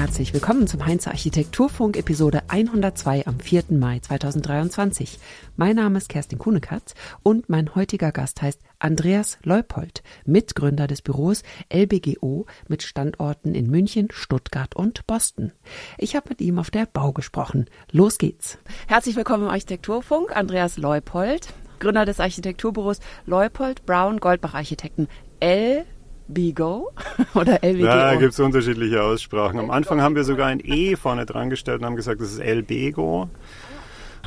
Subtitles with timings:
[0.00, 3.64] Herzlich willkommen zum Heinze Architekturfunk Episode 102 am 4.
[3.68, 5.18] Mai 2023.
[5.56, 11.42] Mein Name ist Kerstin Kunekatz und mein heutiger Gast heißt Andreas Leupold, Mitgründer des Büros
[11.70, 15.52] LBGO mit Standorten in München, Stuttgart und Boston.
[15.98, 17.66] Ich habe mit ihm auf der Bau gesprochen.
[17.92, 18.56] Los geht's.
[18.88, 25.08] Herzlich willkommen im Architekturfunk, Andreas Leupold, Gründer des Architekturbüros Leupold Brown Goldbach Architekten.
[25.40, 25.84] L
[26.32, 26.92] Bigo
[27.34, 27.86] oder LBGO?
[27.86, 29.58] Da gibt es unterschiedliche Aussprachen.
[29.58, 32.40] Am Anfang haben wir sogar ein E vorne dran gestellt und haben gesagt, das ist
[32.40, 33.28] LBGO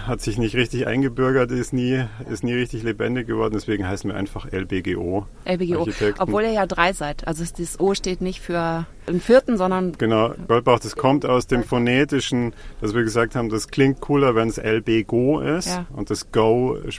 [0.07, 3.53] hat sich nicht richtig eingebürgert, ist nie, ist nie richtig lebendig geworden.
[3.53, 5.25] Deswegen heißen wir einfach LBGO.
[5.45, 5.87] LBGO,
[6.19, 7.27] obwohl ihr ja drei seid.
[7.27, 9.93] Also das O steht nicht für einen vierten, sondern...
[9.97, 14.47] Genau, Goldbach, das kommt aus dem phonetischen, dass wir gesagt haben, das klingt cooler, wenn
[14.47, 15.67] es LBGO ist.
[15.67, 15.85] Ja.
[15.93, 16.91] Und das Go äh,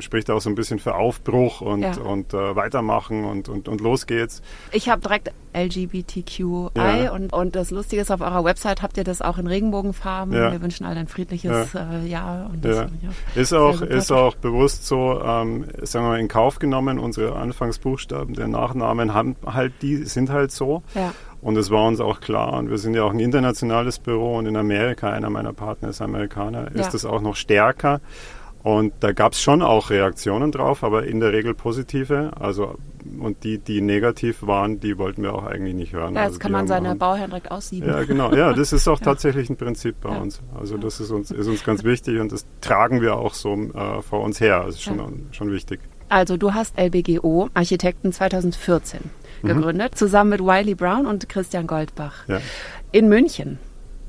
[0.00, 1.96] spricht auch so ein bisschen für Aufbruch und, ja.
[1.98, 4.42] und äh, weitermachen und, und, und los geht's.
[4.72, 7.12] Ich habe direkt LGBTQI ja.
[7.12, 10.32] und, und das Lustige ist, auf eurer Website habt ihr das auch in Regenbogenfarben.
[10.32, 12.50] Wir wünschen allen ein friedliches äh, Jahr ja.
[12.60, 12.82] Das, ja.
[12.82, 13.40] ja.
[13.40, 16.98] Ist, auch, ist auch bewusst so, ähm, sagen wir mal, in Kauf genommen.
[16.98, 20.82] Unsere Anfangsbuchstaben der Nachnamen haben halt die, sind halt so.
[20.94, 21.12] Ja.
[21.42, 22.52] Und es war uns auch klar.
[22.54, 26.02] Und wir sind ja auch ein internationales Büro und in Amerika, einer meiner Partner ist
[26.02, 28.00] Amerikaner, ist es auch noch stärker.
[28.62, 32.32] Und da gab es schon auch Reaktionen drauf, aber in der Regel positive.
[32.38, 32.76] Also
[33.18, 36.14] und die, die negativ waren, die wollten wir auch eigentlich nicht hören.
[36.14, 37.88] Ja, jetzt also kann man seine Bauherren direkt aussieben.
[37.88, 38.34] Ja, genau.
[38.34, 39.04] Ja, das ist auch ja.
[39.04, 40.18] tatsächlich ein Prinzip bei ja.
[40.18, 40.40] uns.
[40.58, 44.02] Also das ist uns, ist uns ganz wichtig und das tragen wir auch so äh,
[44.02, 44.64] vor uns her.
[44.66, 45.08] Das ist schon, ja.
[45.32, 45.80] schon wichtig.
[46.10, 49.00] Also du hast LBGO Architekten 2014
[49.42, 49.48] mhm.
[49.48, 52.24] gegründet, zusammen mit Wiley Brown und Christian Goldbach
[52.92, 53.58] in München.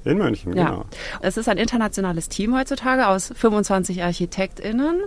[0.03, 0.69] In München, ja.
[0.69, 0.85] genau.
[1.21, 5.03] Es ist ein internationales Team heutzutage aus 25 ArchitektInnen.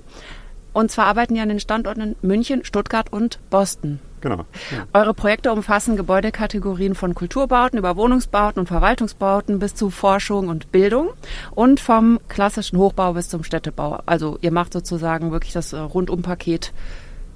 [0.72, 4.00] Und zwar arbeiten die an den Standorten München, Stuttgart und Boston.
[4.20, 4.46] Genau.
[4.72, 4.86] Ja.
[4.94, 11.10] Eure Projekte umfassen Gebäudekategorien von Kulturbauten über Wohnungsbauten und Verwaltungsbauten bis zu Forschung und Bildung
[11.50, 14.00] und vom klassischen Hochbau bis zum Städtebau.
[14.06, 16.72] Also ihr macht sozusagen wirklich das äh, Rundumpaket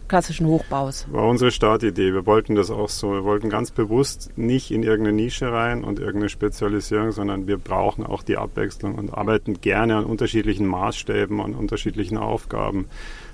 [0.08, 1.06] klassischen Hochbaus.
[1.10, 2.12] War unsere Startidee.
[2.12, 3.12] Wir wollten das auch so.
[3.12, 8.04] Wir wollten ganz bewusst nicht in irgendeine Nische rein und irgendeine Spezialisierung, sondern wir brauchen
[8.04, 12.86] auch die Abwechslung und arbeiten gerne an unterschiedlichen Maßstäben, an unterschiedlichen Aufgaben.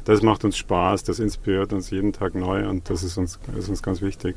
[0.04, 3.70] Das macht uns Spaß, das inspiriert uns jeden Tag neu und das ist uns, ist
[3.70, 4.36] uns ganz wichtig.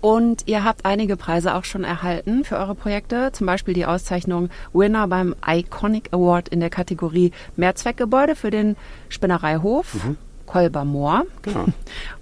[0.00, 4.48] Und ihr habt einige Preise auch schon erhalten für eure Projekte, zum Beispiel die Auszeichnung
[4.72, 8.76] Winner beim Iconic Award in der Kategorie Mehrzweckgebäude für den
[9.08, 9.94] Spinnereihof.
[9.94, 10.16] Mhm.
[10.48, 11.24] Kolbermoor.
[11.42, 11.66] Genau.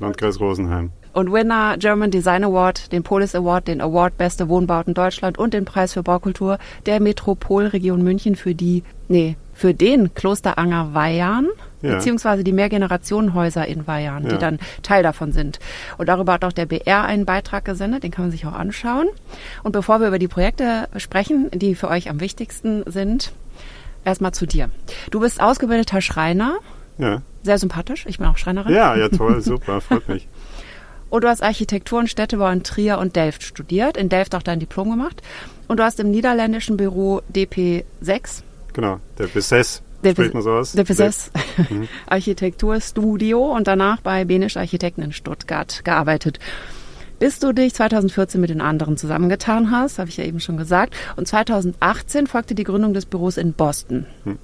[0.01, 0.91] Landkreis Rosenheim.
[1.13, 5.65] Und Winner German Design Award, den Polis Award, den Award Beste Wohnbauten Deutschland und den
[5.65, 11.49] Preis für Baukultur der Metropolregion München für die, nee, für den Klosteranger Weihern,
[11.81, 11.95] ja.
[11.95, 14.29] beziehungsweise die Mehrgenerationenhäuser in Weihern, ja.
[14.29, 15.59] die dann Teil davon sind.
[15.97, 19.07] Und darüber hat auch der BR einen Beitrag gesendet, den kann man sich auch anschauen.
[19.63, 23.33] Und bevor wir über die Projekte sprechen, die für euch am wichtigsten sind,
[24.05, 24.69] erstmal zu dir.
[25.11, 26.59] Du bist ausgebildeter Schreiner,
[26.99, 27.23] ja.
[27.43, 28.07] Sehr sympathisch.
[28.07, 28.75] Ich bin auch Schreinerin.
[28.75, 30.29] Ja, ja, toll, super, freut mich.
[31.09, 34.59] Und du hast Architektur und Städtebau in Trier und Delft studiert, in Delft auch dein
[34.59, 35.23] Diplom gemacht.
[35.69, 38.43] Und du hast im niederländischen Büro DP6.
[38.73, 39.83] Genau, der BSS.
[40.03, 40.73] Der spricht man so aus.
[40.73, 41.31] Der BSS
[41.71, 41.89] mhm.
[42.07, 46.39] Architekturstudio und danach bei Benisch Architekten in Stuttgart gearbeitet.
[47.19, 50.95] Bis du dich 2014 mit den anderen zusammengetan hast, habe ich ja eben schon gesagt.
[51.17, 54.07] Und 2018 folgte die Gründung des Büros in Boston.
[54.25, 54.39] Mhm.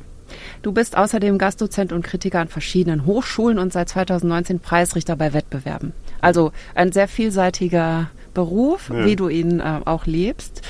[0.63, 5.93] Du bist außerdem Gastdozent und Kritiker an verschiedenen Hochschulen und seit 2019 Preisrichter bei Wettbewerben.
[6.21, 9.05] Also ein sehr vielseitiger Beruf, ja.
[9.05, 10.63] wie du ihn äh, auch lebst.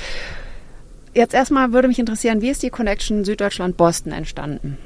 [1.13, 4.77] Jetzt erstmal würde mich interessieren, wie ist die Connection Süddeutschland-Boston entstanden?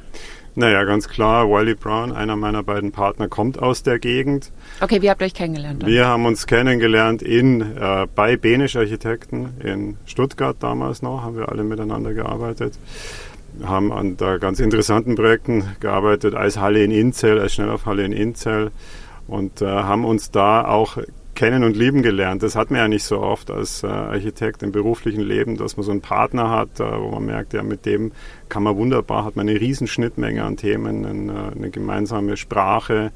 [0.55, 4.51] Naja, ganz klar, Wiley Brown, einer meiner beiden Partner, kommt aus der Gegend.
[4.81, 5.83] Okay, wie habt ihr euch kennengelernt?
[5.83, 5.89] Dann?
[5.89, 11.49] Wir haben uns kennengelernt in, äh, bei Benisch Architekten in Stuttgart damals noch, haben wir
[11.49, 12.73] alle miteinander gearbeitet
[13.63, 18.71] haben an da ganz interessanten Projekten gearbeitet, als Halle in Inzell, als Schnelllaufhalle in Inzell
[19.27, 20.97] und äh, haben uns da auch
[21.37, 22.41] kennen und lieben gelernt.
[22.41, 25.83] Das hat man ja nicht so oft als äh, Architekt im beruflichen Leben, dass man
[25.83, 28.11] so einen Partner hat, äh, wo man merkt, ja, mit dem
[28.49, 33.11] kann man wunderbar, hat man eine riesen Schnittmenge an Themen, eine, eine gemeinsame Sprache.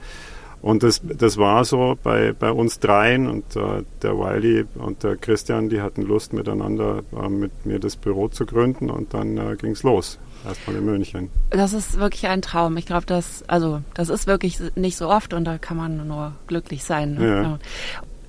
[0.61, 5.15] Und das, das war so bei, bei uns dreien und äh, der Wiley und der
[5.15, 9.55] Christian, die hatten Lust miteinander äh, mit mir das Büro zu gründen und dann äh,
[9.55, 10.19] ging es los.
[10.45, 11.29] Erstmal in München.
[11.51, 12.77] Das ist wirklich ein Traum.
[12.77, 16.33] Ich glaube, das, also, das ist wirklich nicht so oft und da kann man nur
[16.47, 17.15] glücklich sein.
[17.15, 17.27] Ne?
[17.27, 17.59] Ja.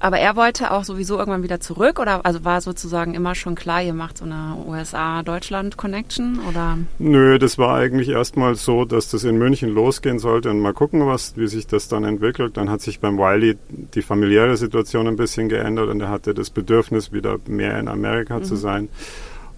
[0.03, 3.81] Aber er wollte auch sowieso irgendwann wieder zurück oder also war sozusagen immer schon klar,
[3.83, 6.79] ihr macht so eine USA-Deutschland-Connection oder?
[6.99, 11.07] Nö, das war eigentlich erstmal so, dass das in München losgehen sollte und mal gucken,
[11.07, 12.57] was, wie sich das dann entwickelt.
[12.57, 16.51] Dann hat sich beim Wiley die familiäre Situation ein bisschen geändert und er hatte das
[16.51, 18.43] Bedürfnis, wieder mehr in Amerika mhm.
[18.43, 18.89] zu sein.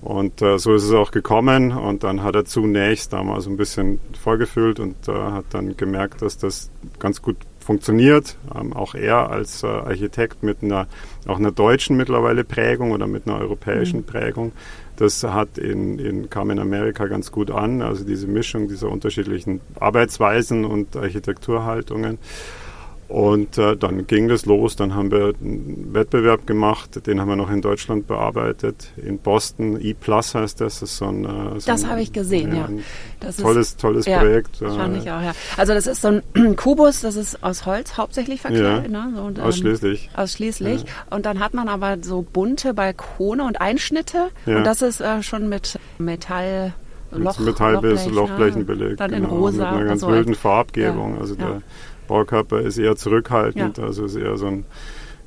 [0.03, 3.99] Und äh, so ist es auch gekommen und dann hat er zunächst damals ein bisschen
[4.23, 8.37] vorgefühlt und äh, hat dann gemerkt, dass das ganz gut funktioniert.
[8.55, 10.87] Ähm, auch er als äh, Architekt mit einer,
[11.27, 14.05] auch einer deutschen mittlerweile Prägung oder mit einer europäischen mhm.
[14.05, 14.53] Prägung.
[14.97, 19.61] Das hat in, in, kam in Amerika ganz gut an, also diese Mischung dieser unterschiedlichen
[19.81, 22.19] Arbeitsweisen und Architekturhaltungen.
[23.09, 27.37] Und äh, dann ging das los, dann haben wir einen Wettbewerb gemacht, den haben wir
[27.37, 30.81] noch in Deutschland bearbeitet, in Boston, E-Plus heißt das.
[30.81, 32.69] Das, ist so ein, äh, so das habe ich gesehen, ja.
[33.21, 34.61] Das tolles, ist, tolles ja, Projekt.
[34.61, 35.33] Das fand ich auch, ja.
[35.57, 38.91] Also das ist so ein Kubus, das ist aus Holz hauptsächlich verkleidet.
[38.91, 39.13] Ja, ne?
[39.15, 40.11] so, und, ähm, ausschließlich.
[40.15, 40.83] Ausschließlich.
[40.83, 40.89] Ja.
[41.11, 44.57] Und dann hat man aber so bunte Balkone und Einschnitte ja.
[44.57, 46.75] und das ist äh, schon mit Metall...
[47.13, 48.65] Loch, Metall Lochblech, Lochblechen ne?
[48.65, 48.99] belegt.
[48.99, 49.71] Dann genau, in rosa.
[49.71, 51.21] Mit einer ganz so wilden Farbgebung.
[51.21, 51.63] Also der
[52.07, 53.85] Baukörper ist eher zurückhaltend, ja.
[53.85, 54.65] also ist eher so ein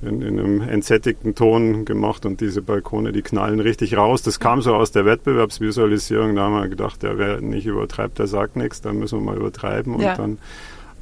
[0.01, 4.21] in, in, einem entsättigten Ton gemacht und diese Balkone, die knallen richtig raus.
[4.21, 6.35] Das kam so aus der Wettbewerbsvisualisierung.
[6.35, 9.37] Da haben wir gedacht, der wer nicht übertreibt, der sagt nichts, dann müssen wir mal
[9.37, 10.15] übertreiben und ja.
[10.15, 10.37] dann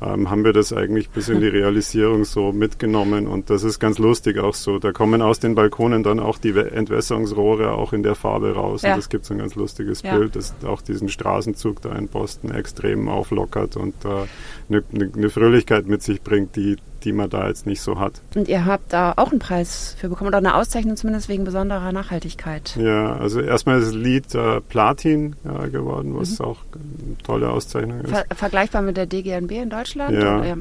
[0.01, 3.97] ähm, haben wir das eigentlich bis in die Realisierung so mitgenommen und das ist ganz
[3.97, 4.77] lustig auch so.
[4.79, 8.91] Da kommen aus den Balkonen dann auch die Entwässerungsrohre auch in der Farbe raus ja.
[8.91, 10.17] und das gibt so ein ganz lustiges ja.
[10.17, 14.25] Bild, das auch diesen Straßenzug da in Boston extrem auflockert und äh,
[14.69, 14.83] eine,
[15.15, 16.75] eine Fröhlichkeit mit sich bringt, die
[17.05, 18.21] die man da jetzt nicht so hat.
[18.35, 21.91] Und ihr habt da auch einen Preis für bekommen oder eine Auszeichnung zumindest wegen besonderer
[21.91, 22.75] Nachhaltigkeit.
[22.77, 26.45] Ja, also erstmal ist das Lied äh, Platin ja, geworden, was mhm.
[26.45, 28.09] auch eine tolle Auszeichnung ist.
[28.09, 30.15] Ver vergleichbar mit der DGNB in Deutschland?
[30.15, 30.39] Ja.
[30.39, 30.57] Oder?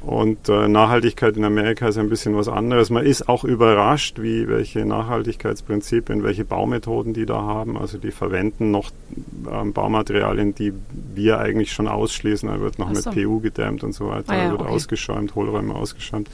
[0.00, 2.88] Und äh, Nachhaltigkeit in Amerika ist ein bisschen was anderes.
[2.88, 7.76] Man ist auch überrascht, wie welche Nachhaltigkeitsprinzipien, welche Baumethoden die da haben.
[7.76, 8.90] Also die verwenden noch
[9.50, 10.72] ähm, Baumaterialien, die
[11.14, 12.48] wir eigentlich schon ausschließen.
[12.48, 13.10] Da wird noch so.
[13.10, 14.32] mit PU gedämmt und so weiter.
[14.32, 14.70] Ah, ja, wird okay.
[14.70, 16.28] ausgeschäumt, Hohlräume ausgeschäumt.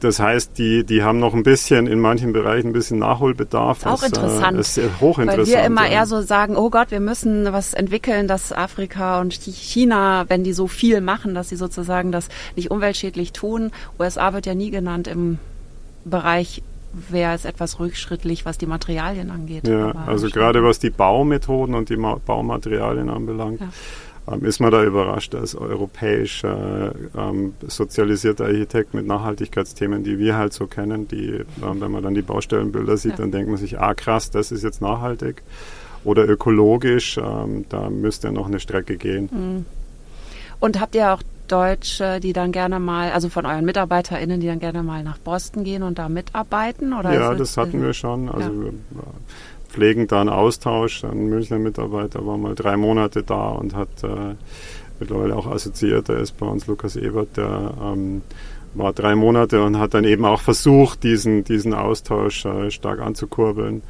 [0.00, 3.84] Das heißt, die, die haben noch ein bisschen, in manchen Bereichen ein bisschen Nachholbedarf.
[3.84, 4.56] Auch das, interessant.
[4.56, 5.48] Äh, ist hochinteressant.
[5.48, 5.92] Weil wir immer ja.
[5.92, 10.52] eher so sagen, oh Gott, wir müssen was entwickeln, dass Afrika und China, wenn die
[10.52, 13.72] so viel machen, dass sie sozusagen das nicht umweltschädlich tun.
[13.98, 15.38] USA wird ja nie genannt im
[16.04, 16.62] Bereich
[17.10, 19.68] wäre es etwas rückschrittlich, was die Materialien angeht.
[19.68, 23.60] Ja, also gerade was die Baumethoden und die Baumaterialien anbelangt.
[23.60, 23.68] Ja
[24.42, 30.66] ist man da überrascht als europäischer ähm, sozialisierter Architekt mit Nachhaltigkeitsthemen, die wir halt so
[30.66, 33.16] kennen, die, ähm, wenn man dann die Baustellenbilder sieht, ja.
[33.18, 35.42] dann denkt man sich, ah krass, das ist jetzt nachhaltig
[36.04, 39.28] oder ökologisch, ähm, da müsste noch eine Strecke gehen.
[39.32, 39.66] Mhm.
[40.60, 44.58] Und habt ihr auch Deutsche, die dann gerne mal, also von euren MitarbeiterInnen, die dann
[44.58, 46.92] gerne mal nach Boston gehen und da mitarbeiten?
[46.92, 48.28] Oder ja, das hatten wir schon.
[48.28, 48.70] Also ja
[49.68, 51.04] pflegen da einen Austausch.
[51.04, 54.34] Ein Münchner Mitarbeiter war mal drei Monate da und hat äh,
[55.00, 56.08] mittlerweile auch assoziiert.
[56.08, 58.22] Der ist bei uns Lukas Ebert, der ähm,
[58.74, 63.82] war drei Monate und hat dann eben auch versucht, diesen, diesen Austausch äh, stark anzukurbeln.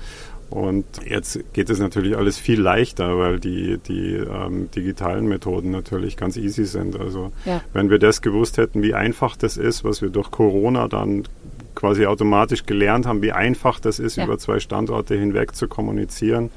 [0.50, 6.16] Und jetzt geht es natürlich alles viel leichter, weil die, die ähm, digitalen Methoden natürlich
[6.16, 6.98] ganz easy sind.
[6.98, 7.60] Also ja.
[7.74, 11.24] wenn wir das gewusst hätten, wie einfach das ist, was wir durch Corona dann
[11.78, 14.24] quasi automatisch gelernt haben, wie einfach das ist, ja.
[14.24, 16.50] über zwei Standorte hinweg zu kommunizieren.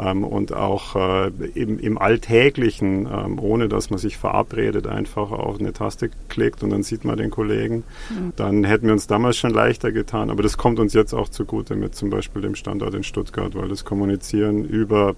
[0.00, 5.60] Ähm, und auch äh, im, im, Alltäglichen, ähm, ohne dass man sich verabredet, einfach auf
[5.60, 7.84] eine Taste klickt und dann sieht man den Kollegen.
[8.08, 8.32] Mhm.
[8.36, 10.30] Dann hätten wir uns damals schon leichter getan.
[10.30, 13.68] Aber das kommt uns jetzt auch zugute mit zum Beispiel dem Standort in Stuttgart, weil
[13.68, 15.14] das Kommunizieren über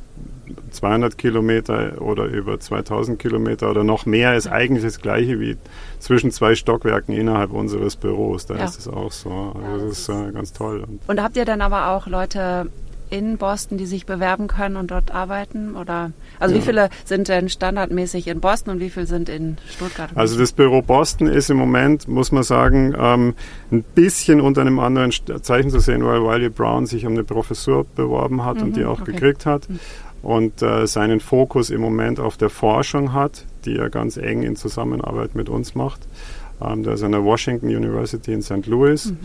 [0.70, 5.56] 200 Kilometer oder über 2000 Kilometer oder noch mehr ist eigentlich das gleiche wie
[5.98, 8.46] zwischen zwei Stockwerken innerhalb unseres Büros.
[8.46, 8.64] Da ja.
[8.64, 9.54] ist es auch so.
[9.64, 10.84] Also das ist äh, ganz toll.
[11.06, 12.66] Und habt ihr dann aber auch Leute
[13.12, 15.76] in Boston, die sich bewerben können und dort arbeiten?
[15.76, 16.60] Oder also ja.
[16.60, 20.10] wie viele sind denn standardmäßig in Boston und wie viele sind in Stuttgart?
[20.14, 23.34] Also das Büro Boston ist im Moment, muss man sagen, ähm,
[23.70, 27.84] ein bisschen unter einem anderen Zeichen zu sehen, weil Wiley Brown sich um eine Professur
[27.94, 29.12] beworben hat mhm, und die auch okay.
[29.12, 29.68] gekriegt hat.
[29.68, 29.78] Mhm
[30.22, 34.56] und äh, seinen Fokus im Moment auf der Forschung hat, die er ganz eng in
[34.56, 36.00] Zusammenarbeit mit uns macht.
[36.64, 38.66] Ähm, der ist an der Washington University in St.
[38.66, 39.06] Louis.
[39.06, 39.18] Mhm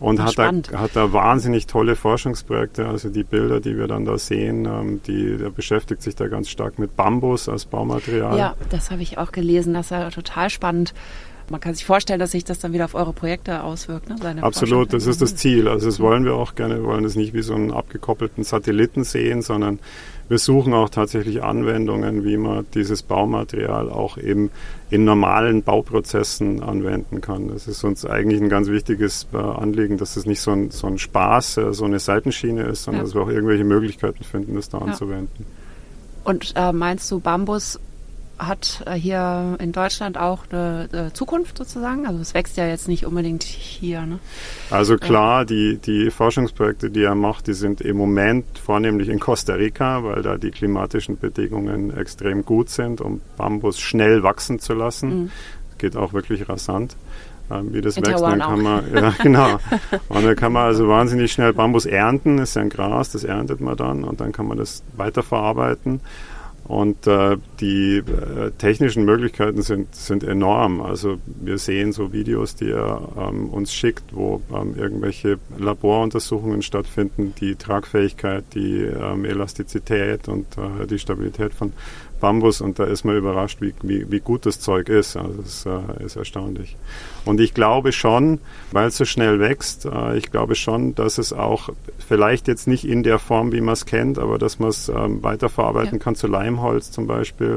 [0.00, 2.86] und hat da, hat da wahnsinnig tolle Forschungsprojekte.
[2.86, 6.48] Also die Bilder, die wir dann da sehen, ähm, die, der beschäftigt sich da ganz
[6.48, 8.38] stark mit Bambus als Baumaterial.
[8.38, 9.74] Ja, das habe ich auch gelesen.
[9.74, 10.94] Das ist ja total spannend.
[11.50, 14.08] Man kann sich vorstellen, dass sich das dann wieder auf eure Projekte auswirkt.
[14.08, 14.16] Ne?
[14.20, 15.68] Seine Absolut, das ist das Ziel.
[15.68, 16.76] Also das wollen wir auch gerne.
[16.76, 19.78] Wir wollen es nicht wie so einen abgekoppelten Satelliten sehen, sondern
[20.28, 24.50] wir suchen auch tatsächlich Anwendungen, wie man dieses Baumaterial auch eben
[24.90, 27.48] in normalen Bauprozessen anwenden kann.
[27.48, 30.86] Das ist uns eigentlich ein ganz wichtiges äh, Anliegen, dass es nicht so ein, so
[30.86, 33.04] ein Spaß, äh, so eine Seitenschiene ist, sondern ja.
[33.06, 34.84] dass wir auch irgendwelche Möglichkeiten finden, das da ja.
[34.84, 35.46] anzuwenden.
[36.24, 37.80] Und äh, meinst du, Bambus
[38.38, 42.06] hat äh, hier in Deutschland auch eine, eine, Zukunft sozusagen?
[42.06, 44.02] Also es wächst ja jetzt nicht unbedingt hier.
[44.02, 44.18] Ne?
[44.70, 49.54] Also klar, die, die Forschungsprojekte, die er macht, die sind im Moment vornehmlich in Costa
[49.54, 55.08] Rica, weil da die klimatischen Bedingungen extrem gut sind, um Bambus schnell wachsen zu lassen.
[55.08, 55.30] Mhm.
[55.78, 56.96] Geht auch wirklich rasant.
[57.50, 59.58] Ähm, wie das in wächst, dann kann man, ja genau.
[60.08, 63.24] Und dann kann man also wahnsinnig schnell Bambus ernten, das ist ja ein Gras, das
[63.24, 66.00] erntet man dann und dann kann man das weiterverarbeiten.
[66.64, 70.80] Und äh, die äh, technischen Möglichkeiten sind, sind enorm.
[70.80, 77.34] Also wir sehen so Videos, die er ähm, uns schickt, wo ähm, irgendwelche Laboruntersuchungen stattfinden,
[77.40, 81.72] die Tragfähigkeit, die ähm, Elastizität und äh, die Stabilität von
[82.20, 85.16] Bambus und da ist man überrascht, wie, wie, wie gut das Zeug ist.
[85.16, 86.76] Also das äh, ist erstaunlich.
[87.24, 88.40] Und ich glaube schon,
[88.72, 92.84] weil es so schnell wächst, äh, ich glaube schon, dass es auch vielleicht jetzt nicht
[92.84, 96.04] in der Form, wie man es kennt, aber dass man es ähm, weiterverarbeiten ja.
[96.04, 97.47] kann zu Leimholz zum Beispiel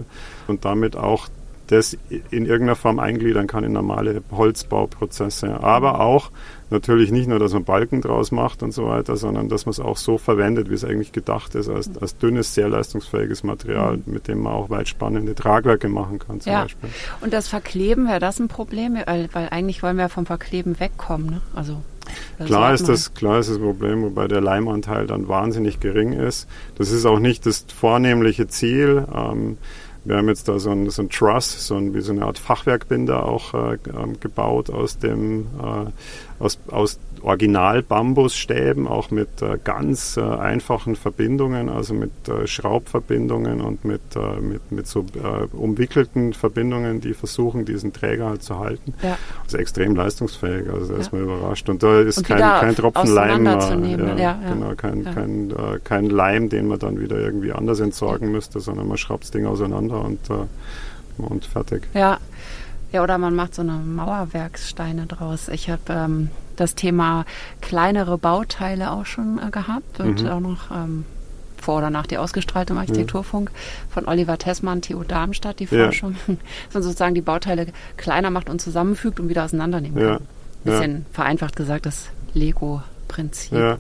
[0.47, 1.27] und damit auch
[1.71, 5.61] das in irgendeiner Form eingliedern kann in normale Holzbauprozesse.
[5.61, 6.29] Aber auch
[6.69, 9.79] natürlich nicht nur, dass man Balken draus macht und so weiter, sondern dass man es
[9.79, 14.03] auch so verwendet, wie es eigentlich gedacht ist, als, als dünnes, sehr leistungsfähiges Material, mhm.
[14.05, 16.63] mit dem man auch weit spannende Tragwerke machen kann zum ja.
[16.63, 16.89] Beispiel.
[17.21, 18.97] Und das Verkleben, wäre das ein Problem?
[19.05, 21.27] Weil, weil eigentlich wollen wir ja vom Verkleben wegkommen.
[21.27, 21.41] Ne?
[21.55, 21.81] Also
[22.45, 26.47] Klar ist, das, klar ist das Problem, wobei der Leimanteil dann wahnsinnig gering ist.
[26.75, 29.05] Das ist auch nicht das vornehmliche Ziel.
[29.13, 29.57] Ähm,
[30.03, 32.39] wir haben jetzt da so ein, so ein Truss, so ein, wie so eine Art
[32.39, 35.91] Fachwerkbinder auch äh, ähm, gebaut aus dem äh,
[36.41, 43.85] aus, aus Original-Bambusstäben, auch mit äh, ganz äh, einfachen Verbindungen, also mit äh, Schraubverbindungen und
[43.85, 48.93] mit, äh, mit, mit so äh, umwickelten Verbindungen, die versuchen, diesen Träger halt zu halten.
[49.03, 49.17] Ja.
[49.43, 50.99] Das ist extrem leistungsfähig, also da ja.
[50.99, 51.69] ist man überrascht.
[51.69, 54.15] Und da ist und kein, kein Tropfen Leim mehr.
[54.17, 58.59] Ja, genau, kein, kein, äh, kein Leim, den man dann wieder irgendwie anders entsorgen müsste,
[58.59, 60.19] sondern man schraubt das Ding auseinander und,
[61.17, 61.87] und fertig.
[61.93, 62.19] Ja.
[62.91, 65.47] Ja, oder man macht so eine Mauerwerkssteine draus.
[65.47, 67.25] Ich habe ähm, das Thema
[67.61, 69.99] kleinere Bauteile auch schon äh, gehabt.
[69.99, 70.29] Wird mhm.
[70.29, 71.05] auch noch ähm,
[71.61, 73.51] vor oder nach die Ausgestrahlte im Architekturfunk
[73.89, 76.15] von Oliver Tessmann, TU Darmstadt, die Forschung.
[76.27, 76.35] Ja.
[76.65, 77.67] Dass man sozusagen die Bauteile
[77.97, 80.13] kleiner macht und zusammenfügt und wieder auseinandernehmen kann.
[80.13, 80.19] Ja.
[80.63, 81.05] Bisschen ja.
[81.13, 83.53] vereinfacht gesagt, das Lego-Prinzip.
[83.53, 83.77] Ja.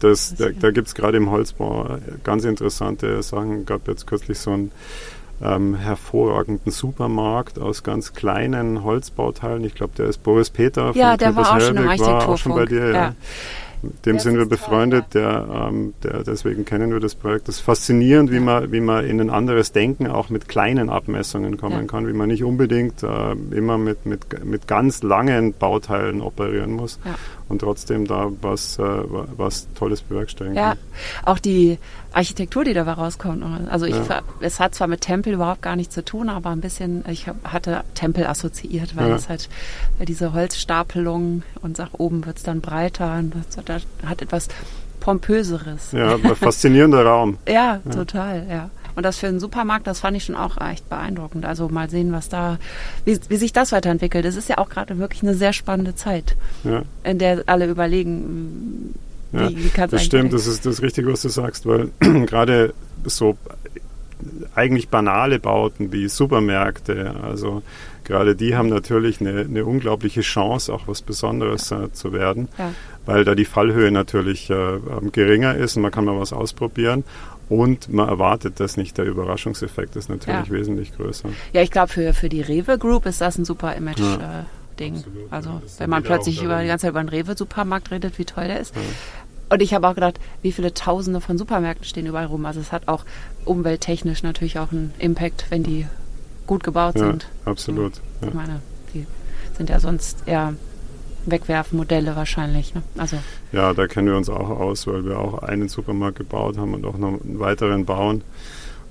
[0.00, 3.66] Das, da da gibt es gerade im Holzbau ganz interessante Sachen.
[3.66, 4.70] gab jetzt kürzlich so ein
[5.42, 9.64] ähm, hervorragenden Supermarkt aus ganz kleinen Holzbauteilen.
[9.64, 12.38] Ich glaube, der ist Boris Peter von ja, der war auch, schon im war auch
[12.38, 12.86] schon bei dir.
[12.88, 12.92] Ja.
[12.92, 13.14] ja.
[13.80, 17.46] Dem der sind wir befreundet, der, ähm, der, deswegen kennen wir das Projekt.
[17.46, 21.56] Das ist faszinierend, wie man, wie man in ein anderes Denken auch mit kleinen Abmessungen
[21.58, 21.86] kommen ja.
[21.86, 26.98] kann, wie man nicht unbedingt äh, immer mit, mit, mit ganz langen Bauteilen operieren muss,
[27.04, 27.14] ja
[27.48, 30.78] und trotzdem da was, äh, was Tolles bewerkstelligen ja, kann.
[30.78, 31.78] Ja, auch die
[32.12, 33.42] Architektur, die da rauskommt.
[33.70, 34.22] Also ich, ja.
[34.40, 37.84] es hat zwar mit Tempel überhaupt gar nichts zu tun, aber ein bisschen, ich hatte
[37.94, 39.16] Tempel assoziiert, weil ja.
[39.16, 39.48] es halt
[40.06, 44.48] diese Holzstapelung und nach oben wird es dann breiter und das hat etwas
[45.00, 45.92] Pompöseres.
[45.92, 47.38] Ja, faszinierender Raum.
[47.48, 48.70] ja, total, ja.
[48.98, 51.46] Und das für einen Supermarkt, das fand ich schon auch echt beeindruckend.
[51.46, 52.58] Also mal sehen, was da,
[53.04, 54.24] wie, wie sich das weiterentwickelt.
[54.24, 56.82] Es ist ja auch gerade wirklich eine sehr spannende Zeit, ja.
[57.04, 58.96] in der alle überlegen,
[59.30, 61.92] wie, ja, wie kann es Das stimmt, das ist das Richtige, was du sagst, weil
[62.00, 62.74] gerade
[63.04, 63.38] so
[64.56, 67.62] eigentlich banale Bauten wie Supermärkte, also
[68.02, 72.74] gerade die haben natürlich eine, eine unglaubliche Chance, auch was Besonderes äh, zu werden, ja.
[73.06, 74.80] weil da die Fallhöhe natürlich äh,
[75.12, 77.04] geringer ist und man kann mal was ausprobieren.
[77.48, 78.98] Und man erwartet das nicht.
[78.98, 80.50] Der Überraschungseffekt ist natürlich ja.
[80.50, 81.30] wesentlich größer.
[81.52, 84.00] Ja, ich glaube, für, für die Rewe Group ist das ein super Image.
[84.00, 84.40] Ja.
[84.40, 84.44] Äh,
[84.78, 84.94] Ding.
[84.94, 88.24] Absolut, also ja, wenn man plötzlich über die ganze Zeit über einen Rewe-Supermarkt redet, wie
[88.24, 88.74] toll der ist.
[89.50, 92.44] Und ich habe auch gedacht, wie viele Tausende von Supermärkten stehen überall rum.
[92.46, 93.04] Also es hat auch
[93.44, 95.86] umwelttechnisch natürlich auch einen Impact, wenn die
[96.46, 97.28] gut gebaut ja, sind.
[97.44, 97.94] Absolut.
[98.20, 98.60] Ich meine,
[98.94, 99.06] die
[99.56, 100.54] sind ja sonst eher
[101.30, 102.74] Wegwerfmodelle wahrscheinlich.
[102.74, 102.82] Ne?
[102.96, 103.18] Also
[103.52, 106.84] ja, da kennen wir uns auch aus, weil wir auch einen Supermarkt gebaut haben und
[106.84, 108.22] auch noch einen weiteren bauen.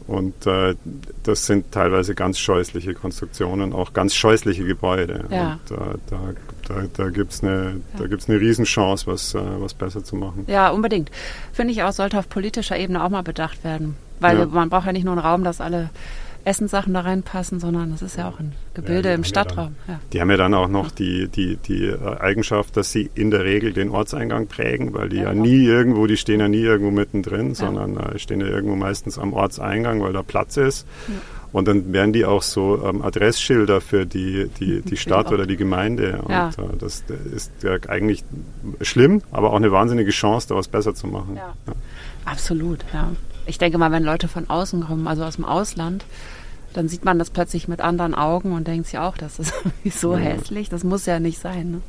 [0.08, 0.76] Und äh,
[1.24, 5.26] das sind teilweise ganz scheußliche Konstruktionen, auch ganz scheußliche Gebäude.
[5.30, 5.60] Ja.
[5.70, 6.20] Und äh, da,
[6.68, 8.06] da, da gibt es eine, ja.
[8.06, 10.46] eine Riesenchance, was, äh, was besser zu machen.
[10.48, 11.12] Ja, unbedingt.
[11.52, 13.98] Finde ich auch, sollte auf politischer Ebene auch mal bedacht werden.
[14.22, 14.46] Weil ja.
[14.46, 15.90] man braucht ja nicht nur einen Raum, dass alle
[16.48, 19.76] Essenssachen da reinpassen, sondern es ist ja auch ein Gebilde ja, im Stadtraum.
[19.88, 20.00] Ja ja.
[20.14, 23.74] Die haben ja dann auch noch die, die, die Eigenschaft, dass sie in der Regel
[23.74, 25.44] den Ortseingang prägen, weil die ja, genau.
[25.44, 29.34] nie irgendwo, die stehen ja nie irgendwo mittendrin, sondern äh, stehen ja irgendwo meistens am
[29.34, 30.88] Ortseingang, weil da Platz ist.
[31.52, 35.58] Und dann werden die auch so ähm, Adressschilder für die, die, die Stadt oder die
[35.58, 36.22] Gemeinde.
[36.24, 36.50] Und ja.
[36.50, 38.24] äh, das ist ja eigentlich
[38.82, 41.36] schlimm, aber auch eine wahnsinnige Chance, da was besser zu machen.
[41.36, 41.54] Ja.
[41.68, 41.74] Ja.
[42.26, 43.12] Absolut, ja.
[43.46, 46.04] Ich denke mal, wenn Leute von außen kommen, also aus dem Ausland,
[46.78, 49.52] dann sieht man das plötzlich mit anderen Augen und denkt sich auch, das ist
[50.00, 50.20] so ja.
[50.20, 51.72] hässlich, das muss ja nicht sein.
[51.72, 51.82] Ne?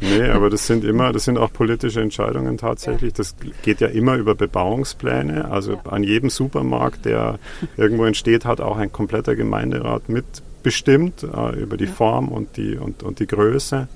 [0.00, 3.12] Nee, aber das sind immer, das sind auch politische Entscheidungen tatsächlich.
[3.12, 3.16] Ja.
[3.16, 5.50] Das geht ja immer über Bebauungspläne.
[5.50, 5.80] Also ja.
[5.90, 7.38] an jedem Supermarkt, der
[7.78, 13.02] irgendwo entsteht, hat auch ein kompletter Gemeinderat mitbestimmt äh, über die Form und die, und,
[13.02, 13.88] und die Größe.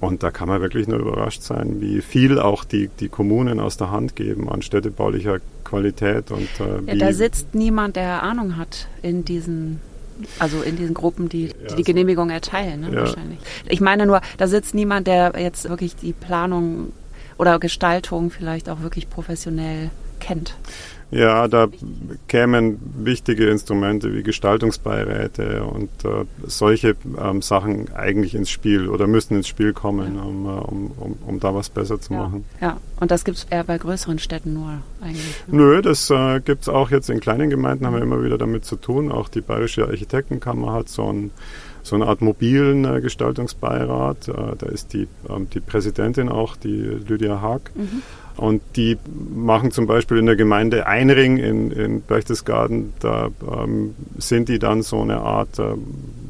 [0.00, 3.76] Und da kann man wirklich nur überrascht sein, wie viel auch die, die Kommunen aus
[3.76, 6.30] der Hand geben an städtebaulicher Qualität.
[6.30, 9.80] Und, äh, ja, da sitzt niemand, der Ahnung hat in diesen
[10.38, 13.00] also in diesen Gruppen, die die, die Genehmigung erteilen, ne, ja.
[13.00, 13.38] wahrscheinlich.
[13.68, 16.92] Ich meine nur, da sitzt niemand, der jetzt wirklich die Planung
[17.38, 20.56] oder Gestaltung vielleicht auch wirklich professionell kennt.
[21.10, 21.66] Ja, da
[22.28, 29.36] kämen wichtige Instrumente wie Gestaltungsbeiräte und äh, solche ähm, Sachen eigentlich ins Spiel oder müssen
[29.36, 30.22] ins Spiel kommen, ja.
[30.22, 32.22] um, äh, um, um, um, da was besser zu ja.
[32.22, 32.44] machen.
[32.60, 35.42] Ja, und das gibt es eher bei größeren Städten nur eigentlich.
[35.48, 35.56] Ne?
[35.56, 38.64] Nö, das äh, gibt es auch jetzt in kleinen Gemeinden, haben wir immer wieder damit
[38.64, 39.10] zu tun.
[39.10, 41.32] Auch die Bayerische Architektenkammer hat so ein
[41.82, 44.28] so eine Art mobilen äh, Gestaltungsbeirat.
[44.28, 47.70] Äh, da ist die, ähm, die Präsidentin auch, die Lydia Haag.
[47.74, 48.02] Mhm.
[48.40, 48.96] Und die
[49.34, 54.80] machen zum Beispiel in der Gemeinde Einring in, in Berchtesgaden, da ähm, sind die dann
[54.80, 55.74] so eine Art äh,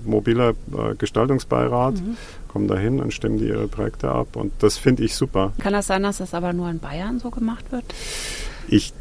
[0.05, 2.17] mobiler äh, Gestaltungsbeirat, mhm.
[2.49, 4.35] kommen da hin und stimmen die ihre Projekte ab.
[4.35, 5.53] Und das finde ich super.
[5.61, 7.85] Kann das sein, dass das aber nur in Bayern so gemacht wird?
[8.67, 8.93] Ich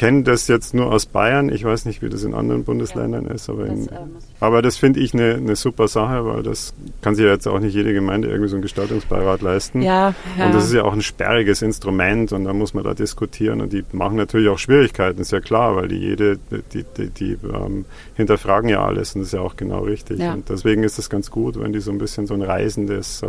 [0.00, 1.50] kenne das jetzt nur aus Bayern.
[1.50, 3.32] Ich weiß nicht, wie das in anderen Bundesländern ja.
[3.32, 3.98] ist, aber, das, in, äh,
[4.40, 7.58] aber das finde ich eine, eine super Sache, weil das kann sich ja jetzt auch
[7.58, 9.82] nicht jede Gemeinde irgendwie so einen Gestaltungsbeirat leisten.
[9.82, 10.46] Ja, ja.
[10.46, 13.74] Und das ist ja auch ein sperriges Instrument und da muss man da diskutieren und
[13.74, 16.38] die machen natürlich auch Schwierigkeiten, ist ja klar, weil die jede,
[16.72, 20.18] die, die, die ähm, hinterfragen ja alles und das ist ja auch genau richtig.
[20.18, 20.32] Ja.
[20.32, 23.26] Und deswegen ist es ganz gut, wenn die so ein bisschen so ein reisendes äh,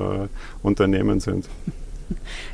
[0.64, 1.50] Unternehmen sind.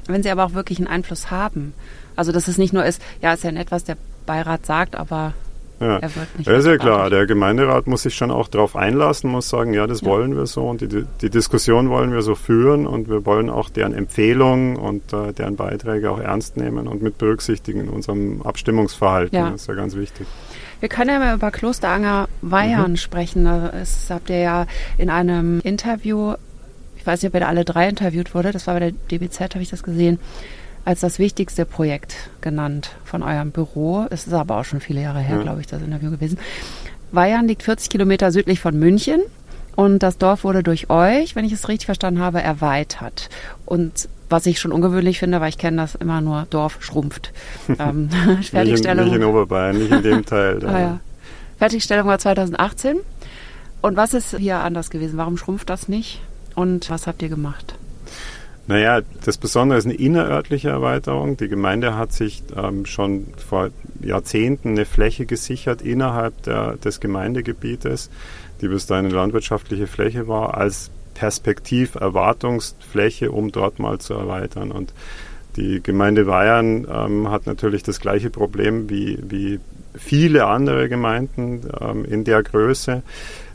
[0.07, 1.73] Wenn sie aber auch wirklich einen Einfluss haben.
[2.17, 3.95] Also dass es nicht nur ist, ja, ist ja nett, was der
[4.25, 5.33] Beirat sagt, aber
[5.79, 5.97] ja.
[5.97, 6.47] er wird nicht.
[6.47, 7.09] Ja, ist ja klar.
[7.09, 10.07] Der Gemeinderat muss sich schon auch darauf einlassen, muss sagen, ja, das ja.
[10.07, 13.69] wollen wir so und die, die Diskussion wollen wir so führen und wir wollen auch
[13.69, 19.37] deren Empfehlungen und äh, deren Beiträge auch ernst nehmen und mit berücksichtigen in unserem Abstimmungsverhalten.
[19.37, 19.51] Ja.
[19.51, 20.27] Das ist ja ganz wichtig.
[20.79, 22.97] Wir können ja mal über Klosteranger Weihern mhm.
[22.97, 23.45] sprechen.
[23.45, 24.65] Das habt ihr ja
[24.97, 26.33] in einem Interview,
[26.97, 29.55] ich weiß nicht, ob ihr da alle drei interviewt wurde, das war bei der DBZ,
[29.55, 30.19] habe ich das gesehen,
[30.87, 34.05] als das wichtigste Projekt genannt von eurem Büro.
[34.09, 35.41] Es ist aber auch schon viele Jahre her, ja.
[35.41, 36.39] glaube ich, das Interview gewesen.
[37.11, 39.19] Weihern liegt 40 Kilometer südlich von München
[39.75, 43.27] und das Dorf wurde durch euch, wenn ich es richtig verstanden habe, erweitert.
[43.65, 47.33] Und was ich schon ungewöhnlich finde, weil ich kenne das immer nur, Dorf schrumpft.
[47.67, 48.63] ähm, Fertigstellung.
[48.63, 50.65] Nicht in, nicht in Oberbayern, nicht in dem Teil.
[50.65, 50.99] ah, ja.
[51.57, 52.95] Fertigstellung war 2018.
[53.81, 55.17] Und was ist hier anders gewesen?
[55.17, 56.21] Warum schrumpft das nicht?
[56.55, 57.75] Und was habt ihr gemacht?
[58.67, 61.37] Naja, das Besondere ist eine innerörtliche Erweiterung.
[61.37, 63.69] Die Gemeinde hat sich ähm, schon vor
[64.01, 68.09] Jahrzehnten eine Fläche gesichert innerhalb der, des Gemeindegebietes,
[68.59, 74.71] die bis dahin eine landwirtschaftliche Fläche war, als Perspektiv-Erwartungsfläche, um dort mal zu erweitern.
[74.71, 74.91] Und
[75.55, 79.61] die Gemeinde Bayern ähm, hat natürlich das gleiche Problem wie, wie
[79.95, 83.01] viele andere Gemeinden ähm, in der Größe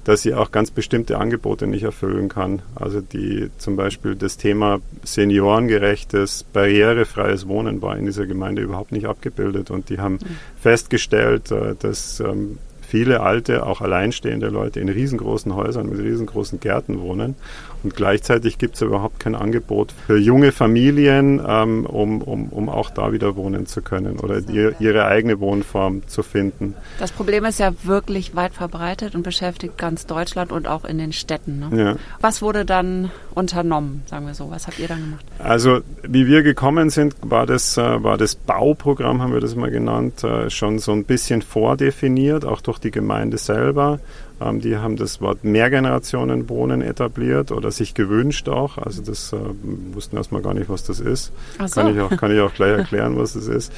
[0.05, 2.63] dass sie auch ganz bestimmte Angebote nicht erfüllen kann.
[2.75, 9.07] Also die zum Beispiel das Thema seniorengerechtes, barrierefreies Wohnen war in dieser Gemeinde überhaupt nicht
[9.07, 10.19] abgebildet und die haben
[10.61, 12.59] festgestellt, äh, dass ähm,
[12.93, 17.37] viele alte, auch alleinstehende Leute in riesengroßen Häusern mit riesengroßen Gärten wohnen.
[17.83, 22.91] Und gleichzeitig gibt es überhaupt kein Angebot für junge Familien, ähm, um, um, um auch
[22.91, 26.75] da wieder wohnen zu können oder ihr, ihre eigene Wohnform zu finden.
[26.99, 31.13] Das Problem ist ja wirklich weit verbreitet und beschäftigt ganz Deutschland und auch in den
[31.13, 31.59] Städten.
[31.59, 31.85] Ne?
[31.85, 31.97] Ja.
[32.21, 34.51] Was wurde dann unternommen, sagen wir so?
[34.51, 35.25] Was habt ihr dann gemacht?
[35.39, 39.71] Also wie wir gekommen sind, war das, äh, war das Bauprogramm, haben wir das mal
[39.71, 44.01] genannt, äh, schon so ein bisschen vordefiniert, auch durch die Gemeinde selber.
[44.45, 48.79] Ähm, die haben das Wort Mehrgenerationenwohnen etabliert oder sich gewünscht auch.
[48.79, 49.37] Also das äh,
[49.93, 51.33] wussten erstmal gar nicht, was das ist.
[51.59, 51.81] So.
[51.81, 53.73] Kann, ich auch, kann ich auch gleich erklären, was das ist.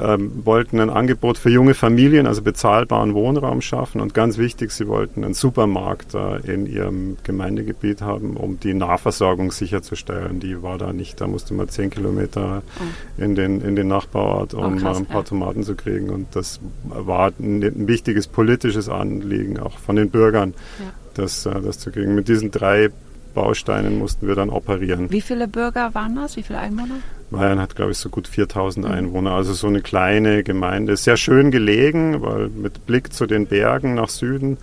[0.00, 4.88] Ähm, wollten ein Angebot für junge Familien, also bezahlbaren Wohnraum schaffen und ganz wichtig, sie
[4.88, 10.40] wollten einen Supermarkt äh, in ihrem Gemeindegebiet haben, um die Nahversorgung sicherzustellen.
[10.40, 13.22] Die war da nicht, da musste man zehn Kilometer oh.
[13.22, 15.28] in, den, in den Nachbarort, um oh, krass, ein paar ja.
[15.28, 16.10] Tomaten zu kriegen.
[16.10, 20.92] Und das war ein, ein wichtiges politisches Anliegen auch von den Bürgern, ja.
[21.14, 22.14] das, äh, das zu kriegen.
[22.14, 22.90] Mit diesen drei
[23.34, 25.10] Bausteinen mussten wir dann operieren.
[25.10, 26.36] Wie viele Bürger waren das?
[26.36, 26.94] Wie viele Einwohner?
[27.30, 28.92] Bayern hat, glaube ich, so gut 4000 mhm.
[28.92, 29.32] Einwohner.
[29.32, 30.96] Also so eine kleine Gemeinde.
[30.96, 34.56] Sehr schön gelegen, weil mit Blick zu den Bergen nach Süden